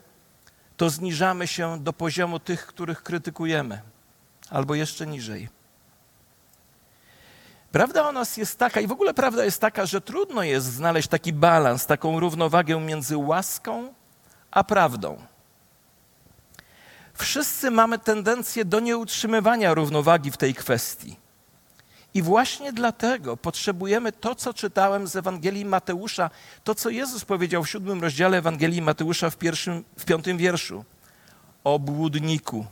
to 0.77 0.89
zniżamy 0.89 1.47
się 1.47 1.79
do 1.79 1.93
poziomu 1.93 2.39
tych, 2.39 2.67
których 2.67 3.03
krytykujemy, 3.03 3.81
albo 4.49 4.75
jeszcze 4.75 5.07
niżej. 5.07 5.49
Prawda 7.71 8.07
o 8.07 8.11
nas 8.11 8.37
jest 8.37 8.59
taka, 8.59 8.81
i 8.81 8.87
w 8.87 8.91
ogóle 8.91 9.13
prawda 9.13 9.45
jest 9.45 9.61
taka, 9.61 9.85
że 9.85 10.01
trudno 10.01 10.43
jest 10.43 10.65
znaleźć 10.65 11.07
taki 11.07 11.33
balans, 11.33 11.85
taką 11.85 12.19
równowagę 12.19 12.79
między 12.79 13.17
łaską 13.17 13.93
a 14.51 14.63
prawdą. 14.63 15.17
Wszyscy 17.17 17.71
mamy 17.71 17.99
tendencję 17.99 18.65
do 18.65 18.79
nieutrzymywania 18.79 19.73
równowagi 19.73 20.31
w 20.31 20.37
tej 20.37 20.55
kwestii. 20.55 21.17
I 22.13 22.21
właśnie 22.21 22.73
dlatego 22.73 23.37
potrzebujemy 23.37 24.11
to, 24.11 24.35
co 24.35 24.53
czytałem 24.53 25.07
z 25.07 25.15
Ewangelii 25.15 25.65
Mateusza, 25.65 26.29
to, 26.63 26.75
co 26.75 26.89
Jezus 26.89 27.25
powiedział 27.25 27.63
w 27.63 27.69
siódmym 27.69 28.01
rozdziale 28.01 28.37
Ewangelii 28.37 28.81
Mateusza 28.81 29.29
w, 29.29 29.37
pierwszym, 29.37 29.83
w 29.97 30.05
piątym 30.05 30.37
wierszu. 30.37 30.85
Obłudniku, 31.63 32.65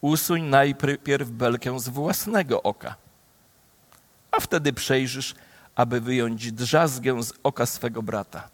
usuń 0.00 0.42
najpierw 0.42 1.30
belkę 1.30 1.80
z 1.80 1.88
własnego 1.88 2.62
oka, 2.62 2.94
a 4.30 4.40
wtedy 4.40 4.72
przejrzysz, 4.72 5.34
aby 5.74 6.00
wyjąć 6.00 6.52
drzazgę 6.52 7.22
z 7.22 7.32
oka 7.42 7.66
swego 7.66 8.02
brata. 8.02 8.48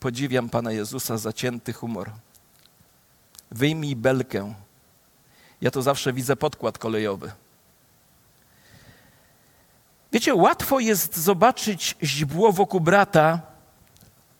Podziwiam 0.00 0.50
Pana 0.50 0.72
Jezusa 0.72 1.18
za 1.18 1.32
cięty 1.32 1.72
humor. 1.72 2.10
Wyjmij 3.50 3.96
belkę. 3.96 4.54
Ja 5.60 5.70
to 5.70 5.82
zawsze 5.82 6.12
widzę 6.12 6.36
podkład 6.36 6.78
kolejowy. 6.78 7.32
Wiecie, 10.12 10.34
łatwo 10.34 10.80
jest 10.80 11.16
zobaczyć 11.16 11.96
źdźbło 12.02 12.52
wokół 12.52 12.80
brata, 12.80 13.40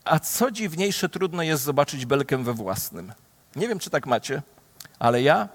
a 0.05 0.19
co 0.19 0.51
dziwniejsze, 0.51 1.09
trudno 1.09 1.43
jest 1.43 1.63
zobaczyć 1.63 2.07
belkę 2.07 2.39
we 2.39 2.53
własnym. 2.53 3.13
Nie 3.57 3.69
wiem, 3.69 3.79
czy 3.79 3.91
tak 3.91 4.07
macie, 4.07 4.43
ale 4.99 5.23
ja 5.23 5.49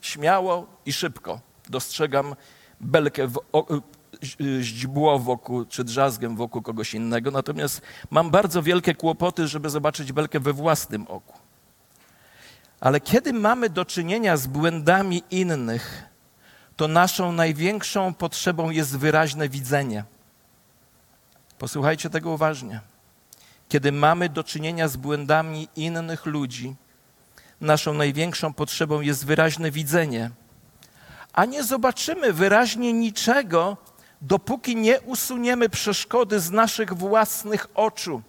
śmiało 0.00 0.66
i 0.86 0.92
szybko 0.92 1.40
dostrzegam 1.68 2.34
belkę, 2.80 3.26
w, 3.26 3.38
o, 3.52 3.66
źdźbło 4.60 5.18
wokół, 5.18 5.64
czy 5.64 5.84
drzazgiem 5.84 6.36
wokół 6.36 6.62
kogoś 6.62 6.94
innego, 6.94 7.30
natomiast 7.30 7.82
mam 8.10 8.30
bardzo 8.30 8.62
wielkie 8.62 8.94
kłopoty, 8.94 9.48
żeby 9.48 9.70
zobaczyć 9.70 10.12
belkę 10.12 10.40
we 10.40 10.52
własnym 10.52 11.06
oku. 11.08 11.43
Ale 12.80 13.00
kiedy 13.00 13.32
mamy 13.32 13.70
do 13.70 13.84
czynienia 13.84 14.36
z 14.36 14.46
błędami 14.46 15.22
innych, 15.30 16.02
to 16.76 16.88
naszą 16.88 17.32
największą 17.32 18.14
potrzebą 18.14 18.70
jest 18.70 18.98
wyraźne 18.98 19.48
widzenie. 19.48 20.04
Posłuchajcie 21.58 22.10
tego 22.10 22.30
uważnie. 22.30 22.80
Kiedy 23.68 23.92
mamy 23.92 24.28
do 24.28 24.44
czynienia 24.44 24.88
z 24.88 24.96
błędami 24.96 25.68
innych 25.76 26.26
ludzi, 26.26 26.74
naszą 27.60 27.94
największą 27.94 28.52
potrzebą 28.52 29.00
jest 29.00 29.26
wyraźne 29.26 29.70
widzenie, 29.70 30.30
a 31.32 31.44
nie 31.44 31.64
zobaczymy 31.64 32.32
wyraźnie 32.32 32.92
niczego, 32.92 33.76
dopóki 34.20 34.76
nie 34.76 35.00
usuniemy 35.00 35.68
przeszkody 35.68 36.40
z 36.40 36.50
naszych 36.50 36.94
własnych 36.94 37.66
oczu. 37.74 38.22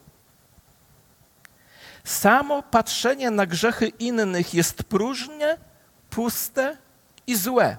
Samo 2.06 2.64
patrzenie 2.64 3.32
na 3.32 3.46
grzechy 3.46 3.88
innych 3.88 4.54
jest 4.54 4.84
próżne, 4.84 5.58
puste 6.10 6.78
i 7.28 7.36
złe, 7.36 7.78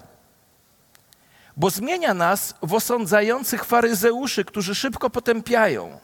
bo 1.57 1.69
zmienia 1.69 2.13
nas 2.13 2.55
w 2.61 2.73
osądzających 2.73 3.65
faryzeuszy, 3.65 4.45
którzy 4.45 4.75
szybko 4.75 5.09
potępiają. 5.09 5.99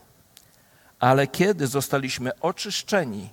Ale 1.00 1.28
kiedy 1.28 1.68
zostaliśmy 1.68 2.40
oczyszczeni 2.40 3.30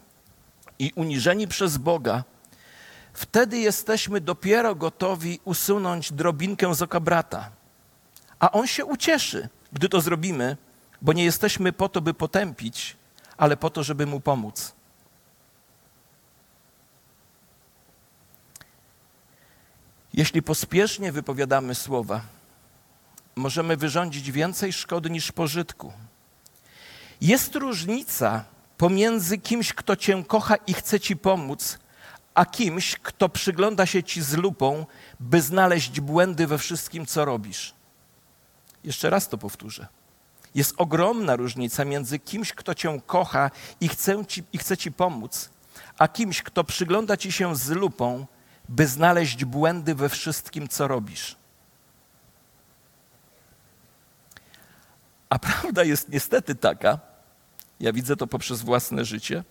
i 0.79 0.92
uniżeni 0.96 1.48
przez 1.48 1.76
Boga, 1.76 2.24
wtedy 3.12 3.59
jesteśmy 3.59 4.20
dopiero 4.20 4.74
gotowi 4.74 5.40
usunąć 5.44 6.12
drobinkę 6.12 6.74
z 6.74 6.83
oka 6.83 7.00
brata. 7.00 7.50
A 8.38 8.53
on 8.53 8.66
się 8.66 8.85
ucieszy, 8.85 9.48
gdy 9.72 9.88
to 9.88 10.00
zrobimy, 10.00 10.57
bo 11.03 11.12
nie 11.12 11.24
jesteśmy 11.24 11.72
po 11.72 11.88
to, 11.88 12.00
by 12.00 12.14
potępić, 12.14 12.96
ale 13.37 13.57
po 13.57 13.70
to, 13.70 13.83
żeby 13.83 14.07
mu 14.07 14.20
pomóc. 14.20 14.80
Jeśli 20.14 20.42
pospiesznie 20.42 21.12
wypowiadamy 21.12 21.75
słowa, 21.75 22.20
możemy 23.37 23.77
wyrządzić 23.77 24.33
więcej 24.33 24.73
szkody 24.73 25.11
niż 25.11 25.33
pożytku. 25.33 25.92
Jest 27.20 27.55
różnica 27.55 28.44
pomiędzy 28.77 29.38
kimś, 29.38 29.73
kto 29.73 29.96
cię 29.96 30.25
kocha 30.27 30.57
i 30.57 30.75
chce 30.75 31.01
ci 31.01 31.16
pomóc, 31.16 31.79
a 32.35 32.46
kimś, 32.46 32.96
kto 33.03 33.29
przygląda 33.29 33.87
się 33.87 34.03
ci 34.03 34.23
z 34.23 34.35
lupą, 34.35 34.87
by 35.20 35.42
znaleźć 35.42 36.01
błędy 36.01 36.46
we 36.46 36.59
wszystkim, 36.59 37.07
co 37.07 37.25
robisz. 37.25 37.75
Jeszcze 38.85 39.11
raz 39.11 39.29
to 39.29 39.38
powtórzę. 39.38 39.87
Jest 40.55 40.75
ogromna 40.77 41.37
różnica 41.37 41.85
między 41.85 42.18
kimś, 42.18 42.53
kto 42.53 42.75
cię 42.75 43.01
kocha 43.07 43.51
i 43.81 43.88
chce 43.88 44.27
ci, 44.27 44.42
i 44.53 44.59
chce 44.59 44.77
ci 44.77 44.92
pomóc, 44.92 45.51
a 45.99 46.09
kimś, 46.09 46.42
kto 46.42 46.64
przygląda 46.64 47.16
ci 47.16 47.33
się 47.33 47.57
z 47.57 47.68
lupą, 47.68 48.27
by 48.70 48.87
znaleźć 48.87 49.44
błędy 49.44 49.94
we 49.94 50.09
wszystkim, 50.09 50.68
co 50.68 50.88
robisz. 50.88 51.37
A 55.28 55.38
prawda 55.38 55.85
jest 55.85 56.09
niestety 56.09 56.54
taka, 56.54 56.98
ja 57.80 57.92
widzę 57.92 58.16
to 58.16 58.26
poprzez 58.26 58.62
własne 58.62 59.04
życie, 59.04 59.44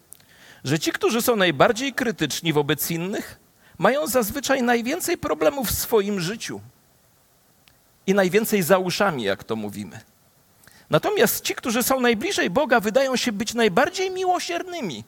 że 0.64 0.80
ci, 0.80 0.92
którzy 0.92 1.22
są 1.22 1.36
najbardziej 1.36 1.94
krytyczni 1.94 2.54
wobec 2.54 2.92
innych, 2.92 3.40
mają 3.78 4.08
zazwyczaj 4.08 4.64
najwięcej 4.64 5.18
problemów 5.18 5.68
w 5.68 5.80
swoim 5.80 6.20
życiu 6.20 6.62
i 8.08 8.14
najwięcej 8.14 8.64
za 8.64 8.78
uszami, 8.78 9.24
jak 9.24 9.44
to 9.44 9.56
mówimy. 9.56 10.00
Natomiast 10.90 11.44
ci, 11.44 11.56
którzy 11.56 11.84
są 11.84 12.00
najbliżej 12.00 12.50
Boga, 12.50 12.80
wydają 12.80 13.16
się 13.16 13.32
być 13.32 13.54
najbardziej 13.54 14.12
miłosiernymi. 14.12 15.04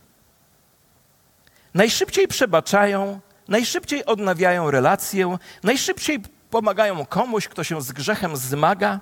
Najszybciej 1.74 2.28
przebaczają, 2.28 3.19
najszybciej 3.52 4.06
odnawiają 4.06 4.72
relację, 4.72 5.38
najszybciej 5.64 6.20
pomagają 6.50 7.06
komuś, 7.06 7.48
kto 7.48 7.64
się 7.64 7.82
z 7.82 7.92
grzechem 7.92 8.38
zmaga. 8.38 9.00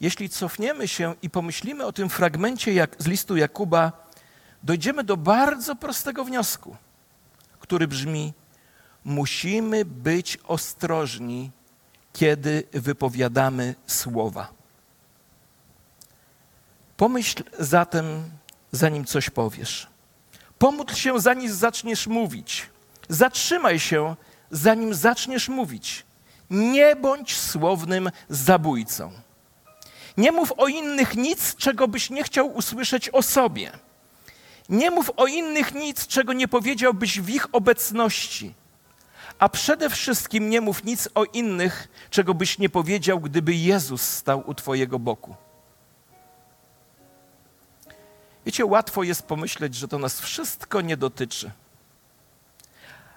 Jeśli 0.00 0.28
cofniemy 0.28 0.88
się 0.88 1.14
i 1.22 1.30
pomyślimy 1.30 1.86
o 1.86 1.92
tym 1.92 2.08
fragmencie 2.08 2.72
jak, 2.72 2.96
z 2.98 3.06
listu 3.06 3.36
Jakuba, 3.36 3.92
dojdziemy 4.62 5.04
do 5.04 5.16
bardzo 5.16 5.76
prostego 5.76 6.24
wniosku, 6.24 6.76
który 7.60 7.88
brzmi: 7.88 8.32
Musimy 9.04 9.84
być 9.84 10.38
ostrożni, 10.44 11.50
kiedy 12.12 12.62
wypowiadamy 12.72 13.74
słowa. 13.86 14.48
Pomyśl 16.96 17.42
zatem, 17.58 18.30
zanim 18.72 19.04
coś 19.04 19.30
powiesz. 19.30 19.97
Pomódl 20.58 20.94
się, 20.94 21.20
zanim 21.20 21.52
zaczniesz 21.52 22.06
mówić. 22.06 22.66
Zatrzymaj 23.08 23.80
się, 23.80 24.16
zanim 24.50 24.94
zaczniesz 24.94 25.48
mówić. 25.48 26.04
Nie 26.50 26.96
bądź 26.96 27.36
słownym 27.36 28.10
zabójcą. 28.28 29.12
Nie 30.16 30.32
mów 30.32 30.52
o 30.56 30.66
innych 30.68 31.16
nic, 31.16 31.56
czego 31.56 31.88
byś 31.88 32.10
nie 32.10 32.24
chciał 32.24 32.56
usłyszeć 32.56 33.08
o 33.08 33.22
sobie. 33.22 33.72
Nie 34.68 34.90
mów 34.90 35.10
o 35.16 35.26
innych 35.26 35.74
nic, 35.74 36.06
czego 36.06 36.32
nie 36.32 36.48
powiedziałbyś 36.48 37.20
w 37.20 37.28
ich 37.28 37.46
obecności. 37.52 38.54
A 39.38 39.48
przede 39.48 39.90
wszystkim 39.90 40.50
nie 40.50 40.60
mów 40.60 40.84
nic 40.84 41.08
o 41.14 41.24
innych, 41.24 41.88
czego 42.10 42.34
byś 42.34 42.58
nie 42.58 42.68
powiedział, 42.68 43.20
gdyby 43.20 43.54
Jezus 43.54 44.02
stał 44.02 44.42
u 44.46 44.54
Twojego 44.54 44.98
boku. 44.98 45.34
Wiecie, 48.48 48.66
łatwo 48.66 49.02
jest 49.02 49.22
pomyśleć, 49.22 49.74
że 49.74 49.88
to 49.88 49.98
nas 49.98 50.20
wszystko 50.20 50.80
nie 50.80 50.96
dotyczy. 50.96 51.50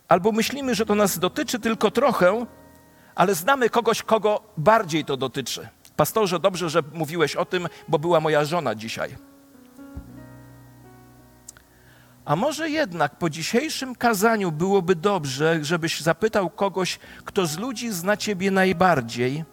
Albo 0.07 0.31
myślimy, 0.31 0.75
że 0.75 0.85
to 0.85 0.95
nas 0.95 1.19
dotyczy 1.19 1.59
tylko 1.59 1.91
trochę, 1.91 2.45
ale 3.15 3.35
znamy 3.35 3.69
kogoś, 3.69 4.03
kogo 4.03 4.41
bardziej 4.57 5.05
to 5.05 5.17
dotyczy. 5.17 5.67
Pastorze, 5.95 6.39
dobrze, 6.39 6.69
że 6.69 6.83
mówiłeś 6.93 7.35
o 7.35 7.45
tym, 7.45 7.67
bo 7.87 7.99
była 7.99 8.19
moja 8.19 8.45
żona 8.45 8.75
dzisiaj. 8.75 9.15
A 12.25 12.35
może 12.35 12.69
jednak 12.69 13.15
po 13.15 13.29
dzisiejszym 13.29 13.95
kazaniu 13.95 14.51
byłoby 14.51 14.95
dobrze, 14.95 15.59
żebyś 15.61 16.01
zapytał 16.01 16.49
kogoś, 16.49 16.99
kto 17.25 17.45
z 17.45 17.57
ludzi 17.57 17.91
zna 17.91 18.17
Ciebie 18.17 18.51
najbardziej 18.51 19.43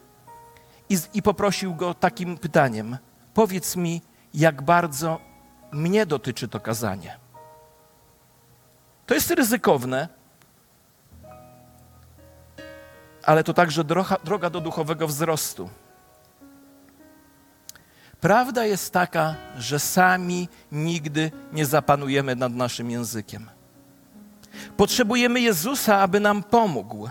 i, 0.89 0.99
i 1.15 1.23
poprosił 1.23 1.75
go 1.75 1.95
takim 1.95 2.39
pytaniem: 2.39 2.99
Powiedz 3.35 3.77
mi, 3.77 4.03
jak 4.35 4.63
bardzo 4.63 5.28
mnie 5.73 6.07
dotyczy 6.07 6.49
to 6.49 6.61
kazanie. 6.61 7.19
To 9.07 9.15
jest 9.15 9.31
ryzykowne, 9.31 10.09
ale 13.25 13.45
to 13.45 13.55
także 13.55 13.85
droga, 13.85 14.17
droga 14.25 14.51
do 14.51 14.61
duchowego 14.61 15.07
wzrostu. 15.07 15.71
Prawda 18.21 18.65
jest 18.65 18.93
taka, 18.93 19.35
że 19.59 19.79
sami 19.79 20.49
nigdy 20.73 21.31
nie 21.53 21.67
zapanujemy 21.67 22.37
nad 22.37 22.55
naszym 22.55 22.91
językiem. 22.91 23.51
Potrzebujemy 24.77 25.41
Jezusa, 25.41 25.97
aby 25.99 26.21
nam 26.21 26.43
pomógł. 26.43 27.09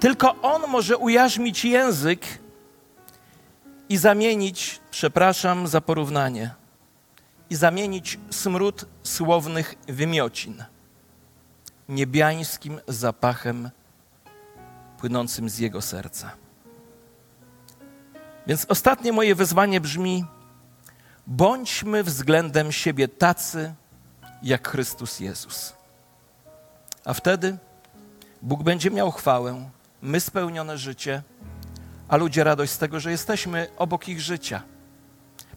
Tylko 0.00 0.34
On 0.42 0.62
może 0.68 0.96
ujarzmić 0.96 1.64
język 1.64 2.26
i 3.88 3.96
zamienić, 3.96 4.80
przepraszam 4.90 5.66
za 5.66 5.80
porównanie, 5.80 6.54
i 7.50 7.56
zamienić 7.56 8.18
smród 8.30 8.84
słownych 9.02 9.74
wymiocin 9.88 10.64
niebiańskim 11.88 12.80
zapachem 12.88 13.70
płynącym 14.98 15.48
z 15.48 15.58
jego 15.58 15.82
serca. 15.82 16.30
Więc 18.46 18.66
ostatnie 18.68 19.12
moje 19.12 19.34
wezwanie 19.34 19.80
brzmi: 19.80 20.24
bądźmy 21.26 22.04
względem 22.04 22.72
siebie 22.72 23.08
tacy, 23.08 23.74
jak 24.42 24.68
Chrystus 24.68 25.20
Jezus. 25.20 25.72
A 27.04 27.14
wtedy 27.14 27.58
Bóg 28.42 28.62
będzie 28.62 28.90
miał 28.90 29.10
chwałę, 29.10 29.70
my 30.02 30.20
spełnione 30.20 30.78
życie, 30.78 31.22
a 32.08 32.16
ludzie 32.16 32.44
radość 32.44 32.72
z 32.72 32.78
tego, 32.78 33.00
że 33.00 33.10
jesteśmy 33.10 33.68
obok 33.76 34.08
ich 34.08 34.20
życia. 34.20 34.62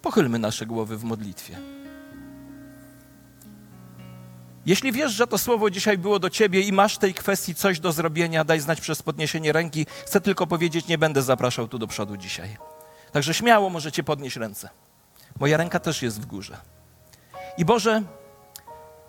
Pochylmy 0.01 0.39
nasze 0.39 0.65
głowy 0.65 0.97
w 0.97 1.04
modlitwie. 1.04 1.81
Jeśli 4.65 4.91
wiesz, 4.91 5.12
że 5.12 5.28
to 5.28 5.38
słowo 5.38 5.69
dzisiaj 5.69 5.97
było 5.97 6.19
do 6.19 6.30
ciebie 6.30 6.62
i 6.62 6.74
masz 6.74 6.95
w 6.95 7.00
tej 7.00 7.13
kwestii 7.13 7.56
coś 7.56 7.80
do 7.80 7.91
zrobienia, 7.91 8.43
daj 8.43 8.60
znać 8.60 8.82
przez 8.82 9.02
podniesienie 9.02 9.52
ręki. 9.52 9.86
Chcę 10.06 10.21
tylko 10.21 10.47
powiedzieć, 10.47 10.88
nie 10.88 10.97
będę 10.97 11.21
zapraszał 11.21 11.67
tu 11.67 11.80
do 11.80 11.88
przodu 11.88 12.17
dzisiaj. 12.17 12.58
Także 13.12 13.34
śmiało 13.34 13.69
możecie 13.69 14.04
podnieść 14.04 14.36
ręce. 14.36 14.69
Moja 15.39 15.58
ręka 15.58 15.80
też 15.80 16.02
jest 16.02 16.21
w 16.21 16.26
górze. 16.26 16.58
I 17.58 17.65
Boże, 17.65 18.02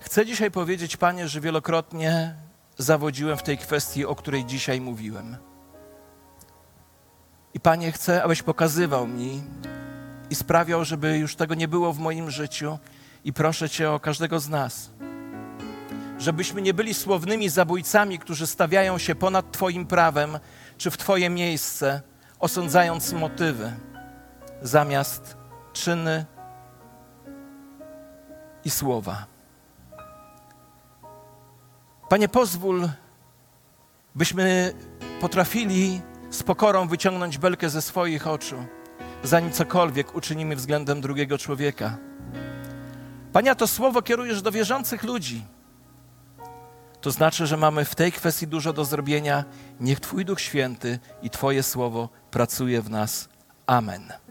chcę 0.01 0.27
dzisiaj 0.27 0.51
powiedzieć, 0.51 0.97
Panie, 0.97 1.29
że 1.29 1.41
wielokrotnie 1.41 2.35
zawodziłem 2.79 3.39
w 3.39 3.43
tej 3.43 3.59
kwestii, 3.59 4.07
o 4.07 4.15
której 4.15 4.45
dzisiaj 4.45 4.81
mówiłem. 4.81 5.37
I 7.55 7.61
Panie, 7.61 7.93
chcę, 7.93 8.23
abyś 8.23 8.43
pokazywał 8.43 9.07
mi 9.07 9.43
i 10.31 10.35
sprawiał, 10.35 10.85
żeby 10.85 11.19
już 11.19 11.37
tego 11.37 11.55
nie 11.55 11.69
było 11.69 11.93
w 11.93 11.99
moim 11.99 12.31
życiu. 12.31 12.79
I 13.25 13.33
proszę 13.33 13.71
Cię 13.71 13.91
o 13.91 14.01
każdego 14.01 14.41
z 14.41 14.49
nas, 14.49 14.91
żebyśmy 16.23 16.63
nie 16.63 16.75
byli 16.75 16.95
słownymi 16.95 17.49
zabójcami, 17.49 18.19
którzy 18.19 18.47
stawiają 18.47 18.99
się 18.99 19.15
ponad 19.15 19.53
Twoim 19.53 19.87
prawem 19.87 20.39
czy 20.79 20.91
w 20.91 20.97
Twoje 20.97 21.31
miejsce, 21.31 22.03
osądzając 22.39 23.13
motywy, 23.13 23.73
zamiast 24.63 25.37
czyny 25.73 26.25
i 28.65 28.71
słowa. 28.71 29.27
Panie, 32.09 32.29
pozwól, 32.29 32.89
byśmy 34.15 34.75
potrafili 35.21 36.01
z 36.31 36.43
pokorą 36.43 36.89
wyciągnąć 36.89 37.39
belkę 37.39 37.71
ze 37.71 37.83
swoich 37.83 38.27
oczu, 38.27 38.65
zanim 39.23 39.53
cokolwiek 39.53 40.15
uczynimy 40.15 40.57
względem 40.57 41.01
drugiego 41.01 41.39
człowieka. 41.39 41.97
Panie, 43.33 43.55
to 43.57 43.67
słowo 43.67 44.03
kierujesz 44.03 44.43
do 44.43 44.53
wierzących 44.53 45.03
ludzi. 45.03 45.45
To 47.03 47.11
znaczy, 47.11 47.47
że 47.47 47.57
mamy 47.57 47.85
w 47.85 47.95
tej 47.95 48.13
kwestii 48.13 48.47
dużo 48.47 48.73
do 48.73 48.85
zrobienia. 48.85 49.45
Niech 49.81 50.01
Twój 50.01 50.25
Duch 50.25 50.41
Święty 50.41 50.99
i 51.23 51.31
Twoje 51.31 51.63
słowo 51.63 52.09
pracuje 52.31 52.83
w 52.83 52.91
nas. 52.91 53.29
Amen. 53.67 54.22